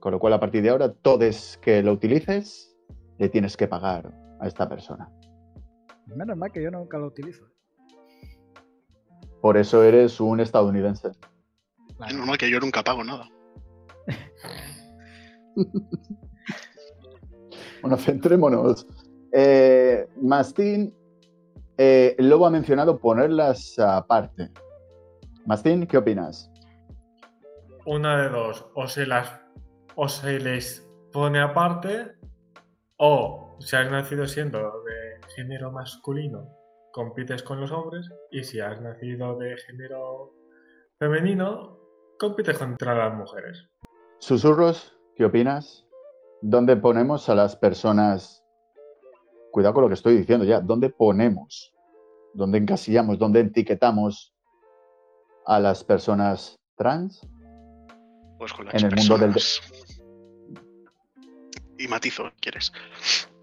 [0.00, 2.75] Con lo cual, a partir de ahora, Todes que lo utilices,
[3.18, 5.10] le tienes que pagar a esta persona.
[6.06, 7.46] Menos mal que yo nunca lo utilizo.
[9.40, 11.10] Por eso eres un estadounidense.
[12.06, 13.28] Es normal que yo nunca pago nada.
[17.82, 18.86] Bueno, centrémonos.
[19.32, 20.92] Eh, Mastín,
[21.78, 24.50] eh, Lobo ha mencionado ponerlas aparte.
[25.44, 26.50] Mastín, ¿qué opinas?
[27.84, 29.40] Una de dos, o se las
[29.94, 32.15] o se les pone aparte,
[32.98, 36.48] o si has nacido siendo de género masculino,
[36.92, 40.32] compites con los hombres, y si has nacido de género
[40.98, 41.78] femenino,
[42.18, 43.68] compites contra las mujeres.
[44.18, 45.86] Susurros, ¿qué opinas?
[46.40, 48.42] ¿Dónde ponemos a las personas?
[49.50, 50.60] Cuidado con lo que estoy diciendo ya.
[50.60, 51.74] ¿Dónde ponemos?
[52.34, 53.18] ¿Dónde encasillamos?
[53.18, 54.34] ¿Dónde etiquetamos
[55.46, 57.26] a las personas trans?
[58.38, 59.75] Pues con las En el mundo del- personas.
[61.78, 62.72] Y matizo, ¿quieres?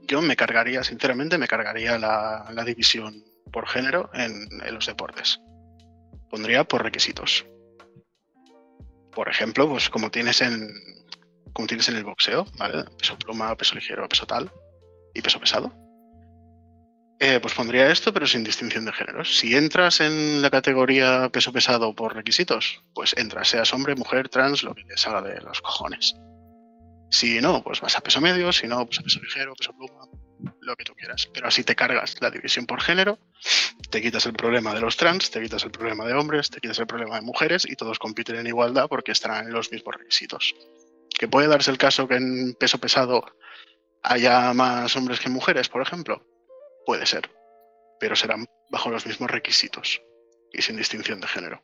[0.01, 5.39] Yo me cargaría, sinceramente, me cargaría la, división por género en, en los deportes.
[6.29, 7.45] Pondría por requisitos.
[9.11, 10.73] Por ejemplo, pues como tienes en
[11.53, 12.83] como tienes en el boxeo, ¿vale?
[12.97, 14.51] Peso pluma, peso ligero, peso tal
[15.13, 15.71] y peso pesado.
[17.19, 19.37] Eh, pues pondría esto, pero sin distinción de géneros.
[19.37, 24.63] Si entras en la categoría peso pesado por requisitos, pues entras, seas hombre, mujer, trans,
[24.63, 26.15] lo que te salga de los cojones.
[27.13, 30.09] Si no, pues vas a peso medio, si no, pues a peso ligero, peso pluma,
[30.61, 31.29] lo que tú quieras.
[31.31, 33.19] Pero así te cargas la división por género,
[33.91, 36.79] te quitas el problema de los trans, te quitas el problema de hombres, te quitas
[36.79, 40.55] el problema de mujeres y todos compiten en igualdad porque estarán en los mismos requisitos.
[41.07, 43.23] Que puede darse el caso que en peso pesado
[44.01, 46.25] haya más hombres que mujeres, por ejemplo.
[46.83, 47.29] Puede ser,
[47.99, 50.01] pero serán bajo los mismos requisitos
[50.51, 51.63] y sin distinción de género.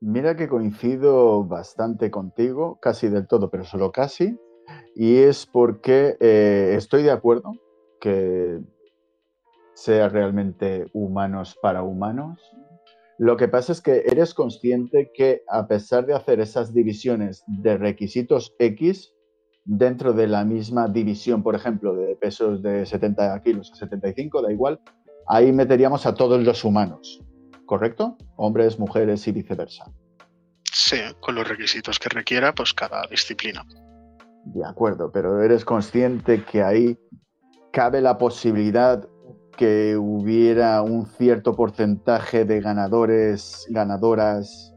[0.00, 4.38] Mira que coincido bastante contigo, casi del todo, pero solo casi.
[4.94, 7.52] Y es porque eh, estoy de acuerdo
[8.00, 8.60] que
[9.74, 12.40] sea realmente humanos para humanos.
[13.18, 17.76] Lo que pasa es que eres consciente que a pesar de hacer esas divisiones de
[17.76, 19.12] requisitos X,
[19.66, 24.50] dentro de la misma división, por ejemplo, de pesos de 70 kilos a 75, da
[24.50, 24.80] igual,
[25.26, 27.22] ahí meteríamos a todos los humanos,
[27.70, 28.16] ¿correcto?
[28.34, 29.84] Hombres, mujeres y viceversa.
[30.64, 33.64] Sí, con los requisitos que requiera, pues cada disciplina.
[34.46, 36.98] De acuerdo, pero eres consciente que ahí
[37.70, 39.08] cabe la posibilidad
[39.56, 44.74] que hubiera un cierto porcentaje de ganadores, ganadoras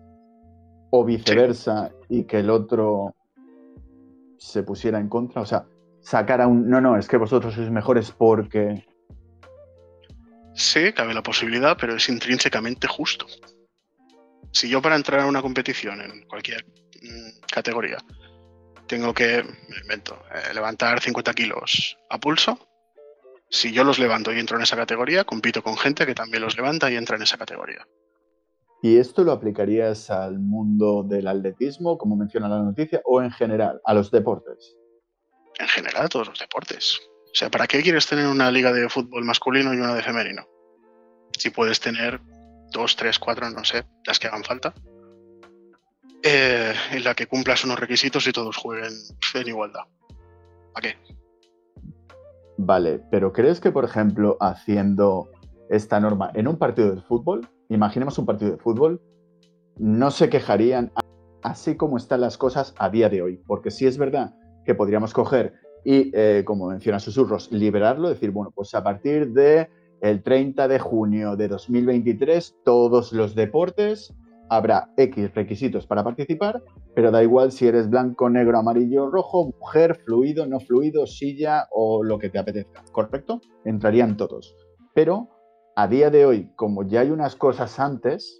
[0.92, 3.16] o viceversa y que el otro
[4.38, 5.66] se pusiera en contra, o sea,
[6.02, 8.86] sacara un no, no, es que vosotros sois mejores porque
[10.56, 13.26] Sí, cabe la posibilidad, pero es intrínsecamente justo.
[14.52, 17.98] Si yo para entrar a una competición en cualquier mm, categoría
[18.88, 22.60] tengo que, me invento, eh, levantar 50 kilos a pulso,
[23.50, 26.56] si yo los levanto y entro en esa categoría, compito con gente que también los
[26.56, 27.88] levanta y entra en esa categoría.
[28.82, 33.80] ¿Y esto lo aplicarías al mundo del atletismo, como menciona la noticia, o en general,
[33.86, 34.76] a los deportes?
[35.58, 37.00] En general, a todos los deportes.
[37.34, 40.44] O sea, ¿para qué quieres tener una liga de fútbol masculino y una de femenino?
[41.36, 42.22] Si puedes tener
[42.72, 44.72] dos, tres, cuatro, no sé, las que hagan falta,
[46.22, 48.94] eh, en la que cumplas unos requisitos y todos jueguen
[49.34, 49.82] en igualdad.
[50.76, 50.96] ¿A qué?
[52.58, 55.32] Vale, pero ¿crees que, por ejemplo, haciendo
[55.72, 59.02] esta norma en un partido de fútbol, imaginemos un partido de fútbol,
[59.80, 60.92] no se quejarían
[61.42, 63.42] así como están las cosas a día de hoy?
[63.48, 68.52] Porque sí es verdad que podríamos coger y, eh, como menciona Susurros, liberarlo, decir, bueno,
[68.54, 69.70] pues a partir de
[70.02, 74.14] el 30 de junio de 2023, todos los deportes
[74.50, 76.62] habrá X requisitos para participar,
[76.94, 82.04] pero da igual si eres blanco, negro, amarillo, rojo, mujer, fluido, no fluido, silla o
[82.04, 83.42] lo que te apetezca, ¿correcto?
[83.66, 84.56] Entrarían todos.
[84.94, 85.30] Pero
[85.76, 88.40] a día de hoy, como ya hay unas cosas antes,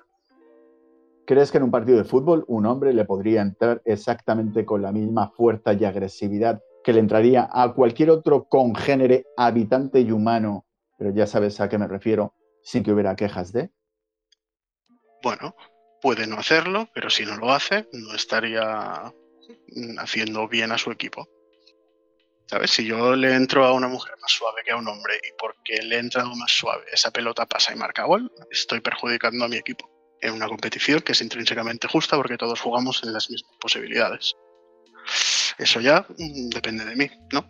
[1.26, 4.92] ¿crees que en un partido de fútbol un hombre le podría entrar exactamente con la
[4.92, 10.66] misma fuerza y agresividad que le entraría a cualquier otro congénere habitante y humano,
[10.98, 13.72] pero ya sabes a qué me refiero, sin que hubiera quejas de?
[15.22, 15.56] Bueno,
[16.02, 19.14] puede no hacerlo, pero si no lo hace, no estaría
[19.98, 21.28] haciendo bien a su equipo.
[22.46, 22.72] ¿Sabes?
[22.72, 25.82] Si yo le entro a una mujer más suave que a un hombre y porque
[25.82, 29.56] le he entrado más suave esa pelota pasa y marca gol, estoy perjudicando a mi
[29.56, 29.90] equipo
[30.22, 34.36] en una competición que es intrínsecamente justa porque todos jugamos en las mismas posibilidades.
[35.58, 37.46] Eso ya mm, depende de mí, ¿no?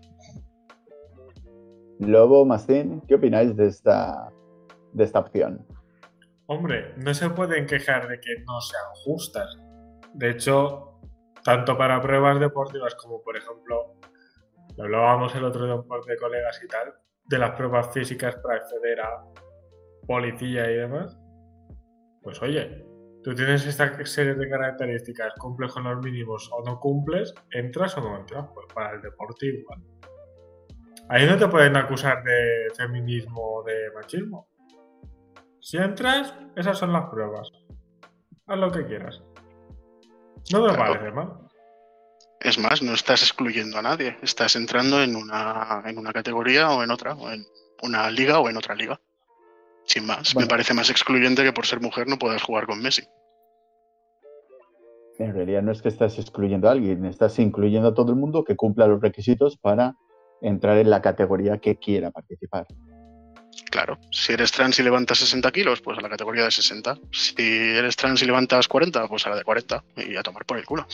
[2.00, 4.30] Lobo, Mastín, ¿qué opináis de esta,
[4.94, 5.66] de esta opción?
[6.48, 9.58] Hombre, no se pueden quejar de que no sean justas.
[10.14, 11.00] De hecho,
[11.44, 13.96] tanto para pruebas deportivas como, por ejemplo,
[14.78, 16.94] lo hablábamos el otro día un par de colegas y tal,
[17.26, 19.24] de las pruebas físicas para acceder a
[20.06, 21.18] policía y demás,
[22.22, 22.86] pues oye,
[23.24, 28.02] tú tienes esta serie de características, cumples con los mínimos o no cumples, entras o
[28.02, 29.60] no entras, pues para el deportivo.
[29.60, 29.80] igual.
[31.10, 34.48] Ahí no te pueden acusar de feminismo o de machismo.
[35.60, 37.50] Si entras, esas son las pruebas.
[38.48, 39.22] Haz lo que quieras.
[40.52, 40.94] No me Claro.
[40.94, 41.40] parece mal.
[42.42, 46.84] Es más, no estás excluyendo a nadie, estás entrando en una, en una categoría o
[46.84, 47.46] en otra, o en
[47.84, 49.00] una liga o en otra liga.
[49.86, 50.46] Sin más, Bueno.
[50.46, 53.04] me parece más excluyente que por ser mujer no puedas jugar con Messi.
[55.20, 58.44] En realidad no es que estás excluyendo a alguien, estás incluyendo a todo el mundo
[58.44, 59.96] que cumpla los requisitos para
[60.42, 62.66] entrar en la categoría que quiera participar.
[63.70, 66.98] Claro, si eres trans y levantas 60 kilos, pues a la categoría de 60.
[67.12, 69.84] Si eres trans y levantas 40, pues a la de 40.
[69.98, 70.86] Y a tomar por el culo.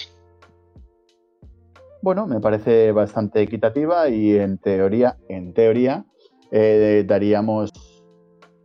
[2.02, 6.06] Bueno, me parece bastante equitativa y en teoría, en teoría,
[6.52, 7.72] eh, daríamos.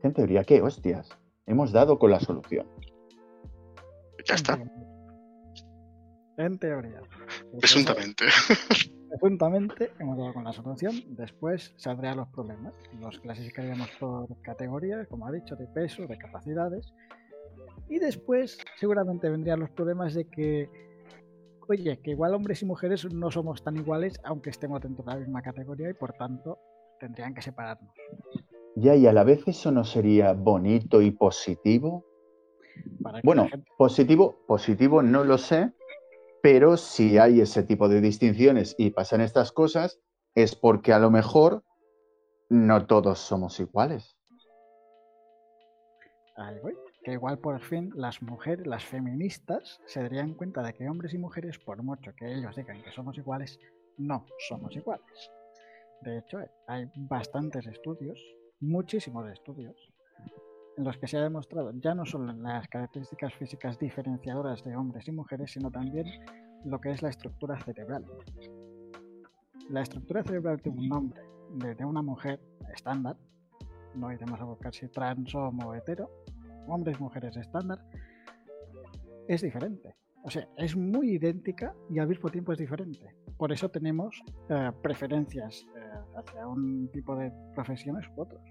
[0.04, 0.60] ¿En teoría qué?
[0.60, 1.08] Hostias.
[1.46, 2.66] Hemos dado con la solución.
[4.26, 4.58] Ya está,
[6.36, 7.00] En teoría.
[7.58, 8.26] presuntamente.
[9.08, 10.94] Presuntamente hemos dado con la solución.
[11.16, 12.74] Después saldrían los problemas.
[13.00, 16.92] Los clasificaríamos por categorías, como ha dicho, de peso, de capacidades.
[17.88, 20.68] Y después seguramente vendrían los problemas de que,
[21.66, 25.20] oye, que igual hombres y mujeres no somos tan iguales, aunque estemos dentro de la
[25.20, 26.58] misma categoría y por tanto
[27.00, 27.94] tendrían que separarnos.
[28.76, 32.04] Ya, y a la vez eso no sería bonito y positivo.
[33.22, 35.72] Bueno, gente- positivo, positivo no lo sé,
[36.42, 40.00] pero si hay ese tipo de distinciones y pasan estas cosas,
[40.34, 41.62] es porque a lo mejor
[42.50, 44.16] no todos somos iguales.
[47.04, 51.18] Que igual por fin las mujeres, las feministas, se darían cuenta de que hombres y
[51.18, 53.58] mujeres, por mucho que ellos digan que somos iguales,
[53.98, 55.30] no somos iguales.
[56.00, 58.18] De hecho, hay bastantes estudios,
[58.64, 59.76] muchísimos estudios,
[60.76, 65.06] en los que se ha demostrado ya no solo las características físicas diferenciadoras de hombres
[65.06, 66.06] y mujeres, sino también
[66.64, 68.04] lo que es la estructura cerebral.
[69.70, 71.22] La estructura cerebral de un hombre,
[71.76, 72.40] de, una mujer
[72.74, 73.16] estándar,
[73.94, 76.10] no iremos a buscar si trans, homo o hetero,
[76.66, 77.78] hombres, mujeres estándar,
[79.28, 79.94] es diferente.
[80.24, 83.14] O sea, es muy idéntica y al mismo tiempo es diferente.
[83.36, 85.80] Por eso tenemos eh, preferencias eh,
[86.16, 88.42] hacia un tipo de profesiones u otros.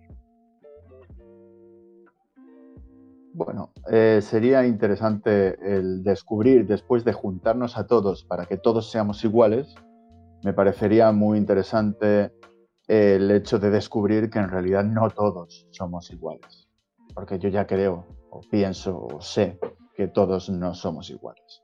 [3.36, 9.24] Bueno, eh, sería interesante el descubrir, después de juntarnos a todos para que todos seamos
[9.24, 9.74] iguales,
[10.44, 12.32] me parecería muy interesante
[12.88, 16.70] el hecho de descubrir que en realidad no todos somos iguales.
[17.16, 19.58] Porque yo ya creo, o pienso, o sé
[19.96, 21.64] que todos no somos iguales.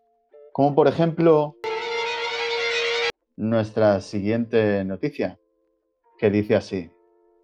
[0.53, 1.55] Como por ejemplo
[3.37, 5.39] nuestra siguiente noticia,
[6.17, 6.91] que dice así.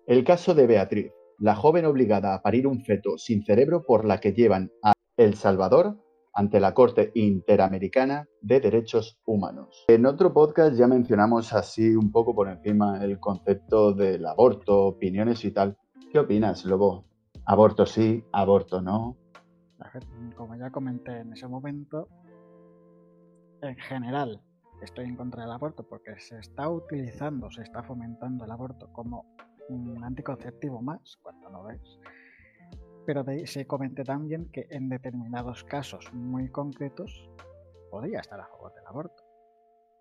[0.08, 4.20] El caso de Beatriz, la joven obligada a parir un feto sin cerebro por la
[4.20, 5.98] que llevan a El Salvador
[6.34, 9.86] ante la Corte Interamericana de Derechos Humanos.
[9.88, 15.46] En otro podcast ya mencionamos así un poco por encima el concepto del aborto, opiniones
[15.46, 15.78] y tal.
[16.12, 17.06] ¿Qué opinas, Lobo?
[17.46, 19.18] ¿Aborto sí, aborto no?
[20.36, 22.10] Como ya comenté en ese momento,
[23.62, 24.42] en general
[24.82, 29.26] estoy en contra del aborto porque se está utilizando, se está fomentando el aborto como
[29.70, 32.00] un anticonceptivo más, cuando no ves.
[33.06, 37.30] Pero de se comenté también que en determinados casos muy concretos
[37.92, 39.24] podría estar a favor del aborto.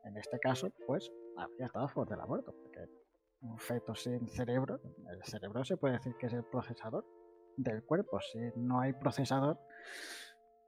[0.05, 2.89] En este caso, pues, habría estado a favor del aborto, porque
[3.43, 7.05] un feto sin cerebro, el cerebro se puede decir que es el procesador
[7.57, 8.19] del cuerpo.
[8.21, 9.59] Si no hay procesador.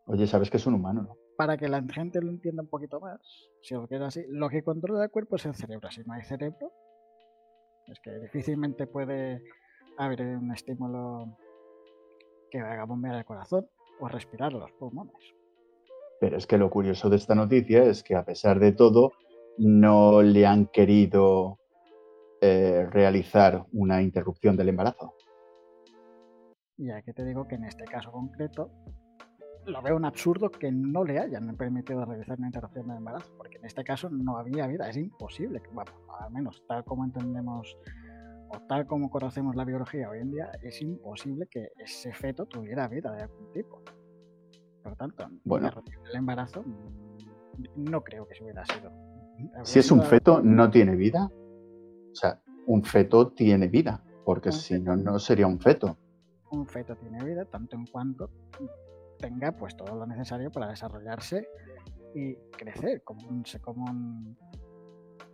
[0.06, 1.16] Oye, sabes que es un humano, ¿no?
[1.36, 3.20] Para que la gente lo entienda un poquito más,
[3.62, 5.90] si lo quieres así, lo que controla el cuerpo es el cerebro.
[5.90, 6.72] Si no hay cerebro,
[7.88, 9.42] es que difícilmente puede
[9.98, 11.36] haber un estímulo
[12.50, 13.66] que haga bombear el corazón
[14.00, 15.34] o respirar los pulmones.
[16.20, 19.12] Pero es que lo curioso de esta noticia es que a pesar de todo,
[19.58, 21.58] no le han querido
[22.40, 25.14] eh, realizar una interrupción del embarazo.
[26.78, 28.70] Y aquí te digo que en este caso concreto
[29.66, 33.58] lo veo un absurdo que no le hayan permitido realizar una interrupción del embarazo, porque
[33.58, 37.76] en este caso no había vida, es imposible, bueno, al menos tal como entendemos
[38.48, 42.86] o tal como conocemos la biología hoy en día, es imposible que ese feto tuviera
[42.86, 43.82] vida de algún tipo.
[44.82, 45.68] Por lo tanto, bueno.
[46.08, 48.92] el embarazo mm, no creo que se hubiera sido.
[49.64, 51.28] Si es un feto, no tiene vida.
[51.28, 55.98] O sea, un feto tiene vida, porque si no, no sería un feto.
[56.52, 58.30] Un feto tiene vida tanto en cuanto
[59.16, 61.48] tenga pues todo lo necesario para desarrollarse
[62.14, 64.36] y crecer como un, como un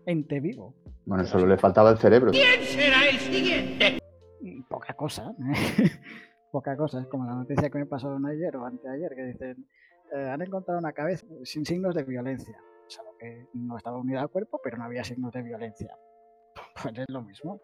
[0.06, 0.74] ente vivo.
[1.04, 2.30] Bueno, solo le faltaba el cerebro.
[2.30, 3.98] ¿Quién será el siguiente?
[4.68, 5.32] Poca cosa.
[6.50, 7.00] Poca cosa.
[7.00, 9.66] Es como la noticia que me pasó ayer o anteayer que dicen
[10.14, 12.58] eh, han encontrado una cabeza sin signos de violencia.
[13.08, 15.96] O que no estaba unida al cuerpo, pero no había signos de violencia.
[16.82, 17.62] Pues es lo mismo.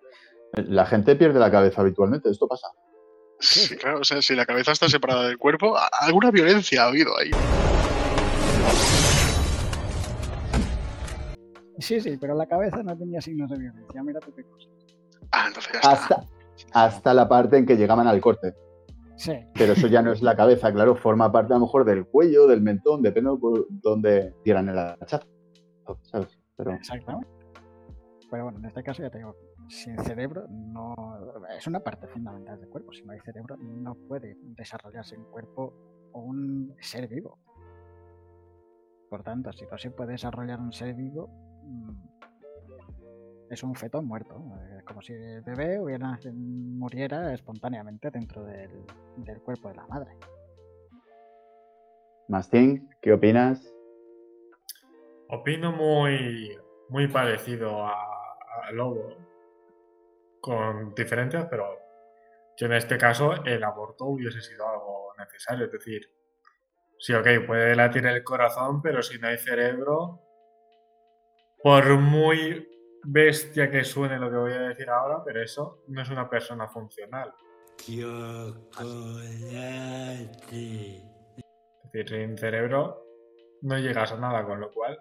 [0.52, 2.68] La gente pierde la cabeza habitualmente, esto pasa.
[3.40, 7.16] Sí, claro, o sea, si la cabeza está separada del cuerpo, alguna violencia ha habido
[7.18, 7.30] ahí.
[11.78, 14.68] Sí, sí, pero la cabeza no tenía signos de violencia, mira tú qué cosa.
[15.30, 15.92] Ah, entonces ya está.
[15.92, 16.26] Hasta,
[16.72, 18.54] hasta la parte en que llegaban al corte.
[19.16, 19.32] Sí.
[19.54, 22.46] Pero eso ya no es la cabeza, claro, forma parte a lo mejor del cuello,
[22.48, 25.26] del mentón, depende de dónde tiran el hachazo,
[26.02, 26.38] ¿sabes?
[26.56, 26.72] Pero...
[26.72, 27.28] Exactamente.
[28.30, 29.34] Pero bueno, en este caso ya te digo,
[29.68, 30.94] sin cerebro no
[31.56, 32.92] es una parte fundamental del cuerpo.
[32.92, 35.74] Si no hay cerebro, no puede desarrollarse un cuerpo
[36.12, 37.38] o un ser vivo.
[39.10, 41.28] Por tanto, si no se puede desarrollar un ser vivo,
[41.62, 41.90] mm,
[43.50, 44.42] es un feto muerto.
[44.76, 48.84] Es como si el bebé hubiera, muriera espontáneamente dentro del,
[49.16, 50.10] del cuerpo de la madre.
[52.28, 53.74] Mastín, ¿qué opinas?
[55.30, 56.56] Opino muy,
[56.90, 57.94] muy parecido a,
[58.64, 59.27] a Lobo
[60.48, 61.78] con diferencias, pero
[62.56, 65.66] yo en este caso el aborto hubiese sido algo necesario.
[65.66, 66.10] Es decir,
[66.98, 70.22] sí, ok, puede latir el corazón, pero si no hay cerebro,
[71.62, 72.66] por muy
[73.04, 76.66] bestia que suene lo que voy a decir ahora, pero eso no es una persona
[76.66, 77.34] funcional.
[77.76, 77.96] Es
[81.92, 83.04] decir, sin cerebro
[83.60, 84.98] no llegas a nada, con lo cual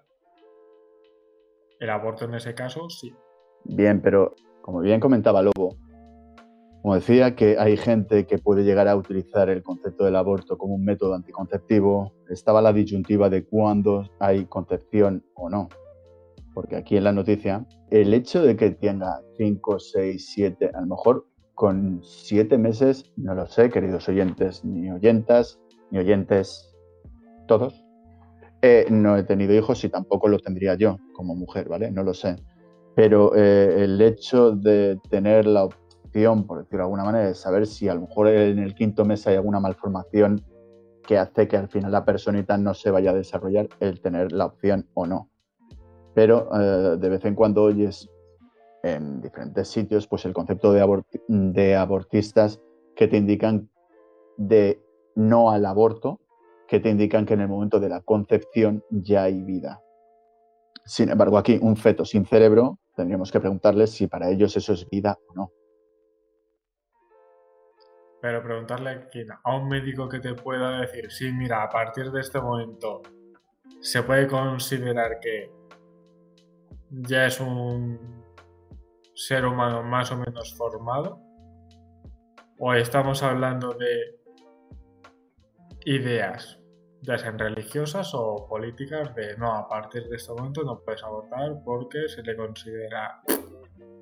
[1.79, 3.15] el aborto en ese caso sí.
[3.63, 4.35] Bien, pero
[4.67, 5.77] como bien comentaba Lobo,
[6.81, 10.75] como decía que hay gente que puede llegar a utilizar el concepto del aborto como
[10.75, 15.69] un método anticonceptivo, estaba la disyuntiva de cuándo hay concepción o no.
[16.53, 20.87] Porque aquí en la noticia, el hecho de que tenga 5, 6, 7, a lo
[20.87, 25.61] mejor con 7 meses, no lo sé, queridos oyentes, ni oyentas,
[25.91, 26.75] ni oyentes,
[27.47, 27.85] todos,
[28.61, 31.89] eh, no he tenido hijos y tampoco lo tendría yo como mujer, ¿vale?
[31.89, 32.35] No lo sé.
[32.97, 37.67] Pero eh, el hecho de tener la opción, por decirlo de alguna manera, de saber
[37.67, 40.43] si a lo mejor en el quinto mes hay alguna malformación,
[41.03, 44.47] que hace que al final la personita no se vaya a desarrollar el tener la
[44.47, 45.29] opción o no.
[46.15, 48.09] Pero eh, de vez en cuando oyes
[48.81, 52.59] en diferentes sitios pues el concepto de, aborti- de abortistas
[52.95, 53.69] que te indican
[54.37, 54.81] de
[55.13, 56.19] no al aborto,
[56.67, 59.83] que te indican que en el momento de la concepción ya hay vida.
[60.87, 64.89] Sin embargo, aquí un feto sin cerebro, tendríamos que preguntarles si para ellos eso es
[64.89, 65.51] vida o no.
[68.21, 69.09] Pero preguntarle
[69.43, 73.01] a un médico que te pueda decir, sí, mira, a partir de este momento
[73.81, 75.51] se puede considerar que
[76.89, 78.23] ya es un
[79.13, 81.19] ser humano más o menos formado.
[82.59, 84.19] O estamos hablando de
[85.83, 86.61] ideas,
[87.01, 91.61] ya sean religiosas o políticas, de no, a partir de este momento no puedes abortar
[91.63, 93.21] porque se le considera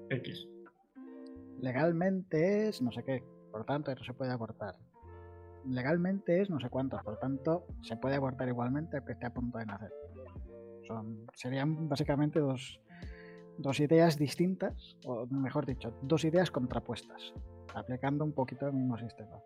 [0.09, 0.47] X.
[1.59, 4.75] Legalmente es no sé qué, por tanto no se puede abortar.
[5.65, 9.57] Legalmente es no sé cuántos, por tanto se puede abortar igualmente aunque esté a punto
[9.57, 9.91] de nacer.
[10.87, 12.79] Son, serían básicamente dos,
[13.57, 17.33] dos ideas distintas, o mejor dicho, dos ideas contrapuestas,
[17.73, 19.39] aplicando un poquito el mismo sistema.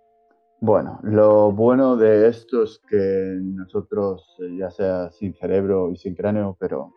[0.62, 6.16] Bueno, lo bueno de esto es que nosotros, eh, ya sea sin cerebro y sin
[6.16, 6.94] cráneo, pero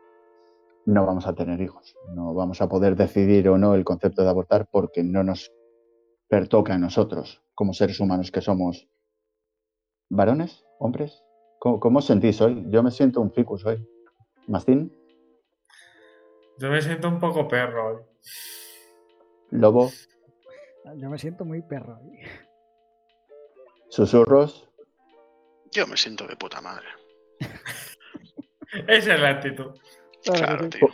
[0.87, 1.95] no vamos a tener hijos.
[2.13, 5.53] No vamos a poder decidir o no el concepto de abortar porque no nos
[6.29, 8.89] pertoca a nosotros, como seres humanos que somos
[10.09, 11.23] varones, hombres.
[11.61, 12.67] ¿Cómo, cómo os sentís hoy?
[12.69, 13.87] Yo me siento un ficus hoy.
[14.49, 14.93] Mastín,
[16.59, 17.97] Yo me siento un poco perro hoy.
[19.51, 19.91] lobo,
[20.97, 22.01] Yo me siento muy perro.
[23.93, 24.67] Susurros.
[25.71, 26.87] Yo me siento de puta madre.
[28.89, 29.67] Esa es la actitud.
[30.25, 30.89] Claro, tío.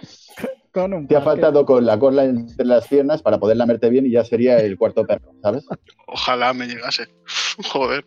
[0.72, 4.06] Con un Te ha faltado con la cola entre las piernas para poder lamerte bien
[4.06, 5.64] y ya sería el cuarto perro, ¿sabes?
[6.08, 7.06] Ojalá me llegase.
[7.72, 8.04] Joder.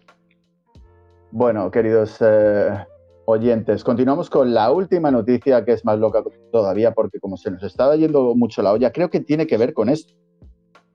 [1.32, 2.86] Bueno, queridos eh,
[3.26, 6.22] oyentes, continuamos con la última noticia que es más loca
[6.52, 9.74] todavía porque como se nos estaba yendo mucho la olla, creo que tiene que ver
[9.74, 10.14] con esto.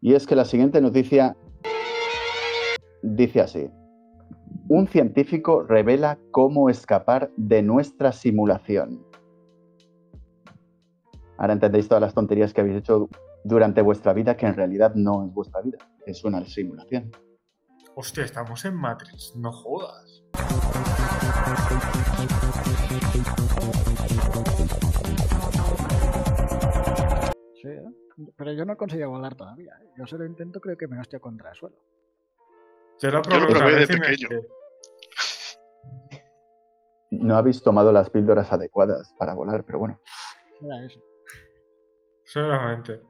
[0.03, 1.35] Y es que la siguiente noticia
[3.03, 3.71] dice así.
[4.69, 9.07] Un científico revela cómo escapar de nuestra simulación.
[11.39, 13.09] Ahora entendéis todas las tonterías que habéis hecho
[13.45, 17.13] durante vuestra vida que en realidad no es vuestra vida, es una simulación.
[17.95, 20.25] Hostia, estamos en Matrix, no jodas.
[27.55, 27.85] Sí, ¿eh?
[28.37, 29.75] pero yo no consigo volar todavía.
[29.81, 29.91] ¿eh?
[29.97, 31.77] Yo solo intento, creo que me hostio contra el suelo.
[32.99, 34.29] Yo lo Yo lo probé probé de pequeño.
[37.21, 40.01] No habéis tomado las píldoras adecuadas para volar, pero bueno.
[40.61, 41.01] Era eso.
[42.25, 43.01] Seguramente.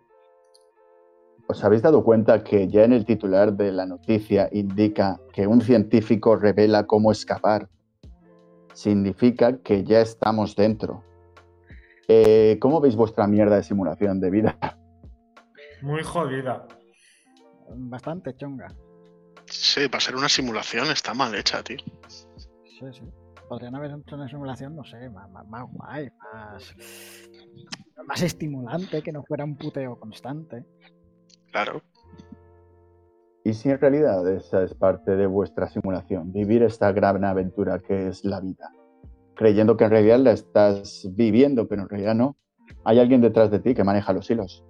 [1.48, 5.60] ¿Os habéis dado cuenta que ya en el titular de la noticia indica que un
[5.60, 7.68] científico revela cómo escapar?
[8.74, 11.04] Significa que ya estamos dentro.
[12.08, 14.58] Eh, ¿Cómo veis vuestra mierda de simulación de vida?
[15.82, 16.66] Muy jodida.
[17.68, 18.68] Bastante chonga.
[19.46, 21.78] Sí, para ser una simulación está mal hecha, tío.
[22.08, 23.02] Sí, sí.
[23.48, 26.74] Podrían haber hecho una simulación, no sé, más, más, más guay, más,
[28.06, 30.64] más estimulante, que no fuera un puteo constante.
[31.52, 31.82] Claro.
[33.44, 36.32] ¿Y si en realidad esa es parte de vuestra simulación?
[36.32, 38.72] Vivir esta gran aventura que es la vida.
[39.36, 42.36] Creyendo que en realidad la estás viviendo, pero en realidad no.
[42.84, 44.64] Hay alguien detrás de ti que maneja los hilos.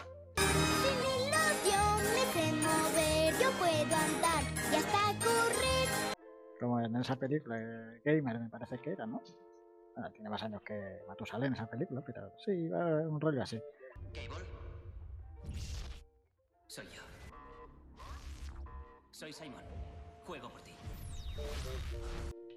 [6.87, 7.57] En esa película
[8.05, 9.23] Gamer, me parece que era, ¿no?
[9.95, 13.61] Bueno, tiene más años que Matusalén esa película, pero sí, va un rollo así.
[16.67, 17.03] Soy yo.
[19.11, 19.63] Soy Simon.
[20.27, 20.73] Juego por ti.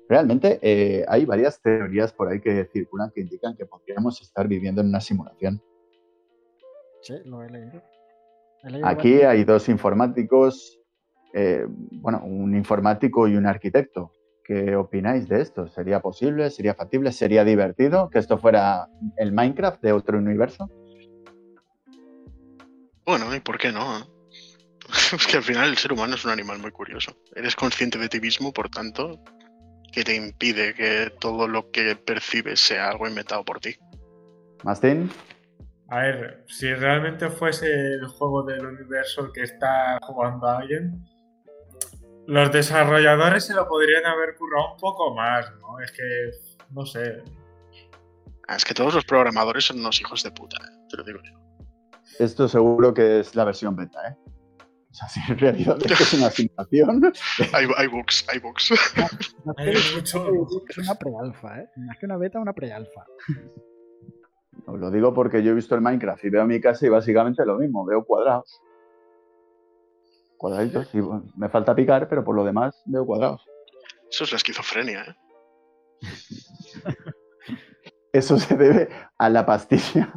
[0.09, 4.81] Realmente eh, hay varias teorías por ahí que circulan que indican que podríamos estar viviendo
[4.81, 5.61] en una simulación.
[7.01, 7.81] Sí, lo he leído.
[8.63, 10.77] He leído Aquí hay dos informáticos,
[11.33, 14.11] eh, bueno, un informático y un arquitecto.
[14.49, 15.67] ¿Qué opináis de esto?
[15.67, 16.49] ¿Sería posible?
[16.49, 17.11] ¿Sería factible?
[17.11, 18.87] ¿Sería divertido que esto fuera
[19.17, 20.67] el Minecraft de otro universo?
[23.05, 24.07] Bueno, ¿y por qué no?
[25.13, 27.15] Es que al final el ser humano es un animal muy curioso.
[27.35, 29.23] Eres consciente de ti mismo, por tanto,
[29.91, 33.75] que te impide que todo lo que percibes sea algo inventado por ti.
[34.63, 35.11] ¿Mastín?
[35.89, 41.05] A ver, si realmente fuese el juego del universo el que está jugando a alguien,
[42.29, 45.79] los desarrolladores se lo podrían haber currado un poco más, ¿no?
[45.79, 46.03] Es que,
[46.71, 47.23] no sé.
[48.47, 50.85] Ah, Es que todos los programadores son unos hijos de puta, ¿eh?
[50.89, 51.37] te lo digo yo.
[52.19, 54.15] Esto seguro que es la versión beta, ¿eh?
[54.91, 57.13] O sea, si en realidad esto es una simulación.
[57.53, 58.71] Hay, hay bugs, hay bugs.
[59.45, 59.53] No
[59.95, 60.27] mucho-
[60.67, 61.69] Es una pre-alfa, ¿eh?
[61.77, 63.05] Más que una beta, una pre-alfa.
[64.65, 67.45] Os lo digo porque yo he visto el Minecraft y veo mi casa y básicamente
[67.45, 68.61] lo mismo, veo cuadrados.
[70.39, 73.45] Cuadraditos, y bueno, me falta picar, pero por lo demás veo cuadrados.
[74.09, 75.15] Eso es la esquizofrenia, ¿eh?
[78.13, 78.87] Eso se debe
[79.17, 80.13] a la pastilla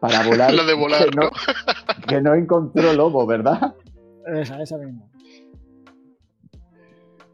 [0.00, 0.52] para volar.
[0.54, 1.30] La de volar, que no,
[2.08, 3.74] que no encontró lobo, ¿verdad?
[4.26, 5.02] Esa, esa misma.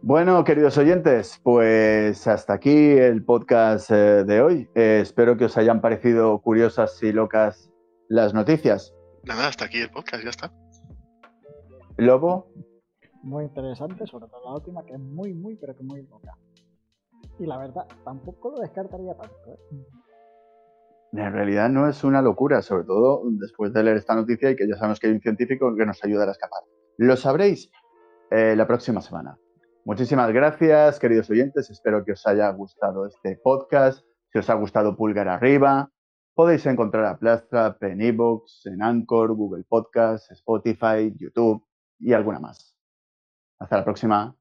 [0.01, 4.71] Bueno, queridos oyentes, pues hasta aquí el podcast eh, de hoy.
[4.75, 7.71] Eh, espero que os hayan parecido curiosas y locas
[8.09, 8.95] las noticias.
[9.23, 10.62] Nada, hasta aquí el podcast, ya está.
[12.07, 12.53] Lobo,
[13.23, 16.37] Muy interesante, sobre todo la última, que es muy, muy, pero que muy loca.
[17.39, 19.59] Y la verdad, tampoco lo descartaría tanto, ¿eh?
[21.13, 24.67] en realidad no es una locura, sobre todo después de leer esta noticia y que
[24.67, 26.63] ya sabemos que hay un científico que nos ayudará a escapar.
[26.97, 27.71] Lo sabréis
[28.31, 29.39] eh, la próxima semana.
[29.85, 31.71] Muchísimas gracias, queridos oyentes.
[31.71, 34.05] Espero que os haya gustado este podcast.
[34.33, 35.91] Si os ha gustado, pulgar arriba.
[36.35, 41.63] Podéis encontrar a Plastrap en iVoox, en Anchor, Google Podcast, Spotify, YouTube
[42.03, 42.77] y alguna más.
[43.59, 44.37] Hasta la próxima.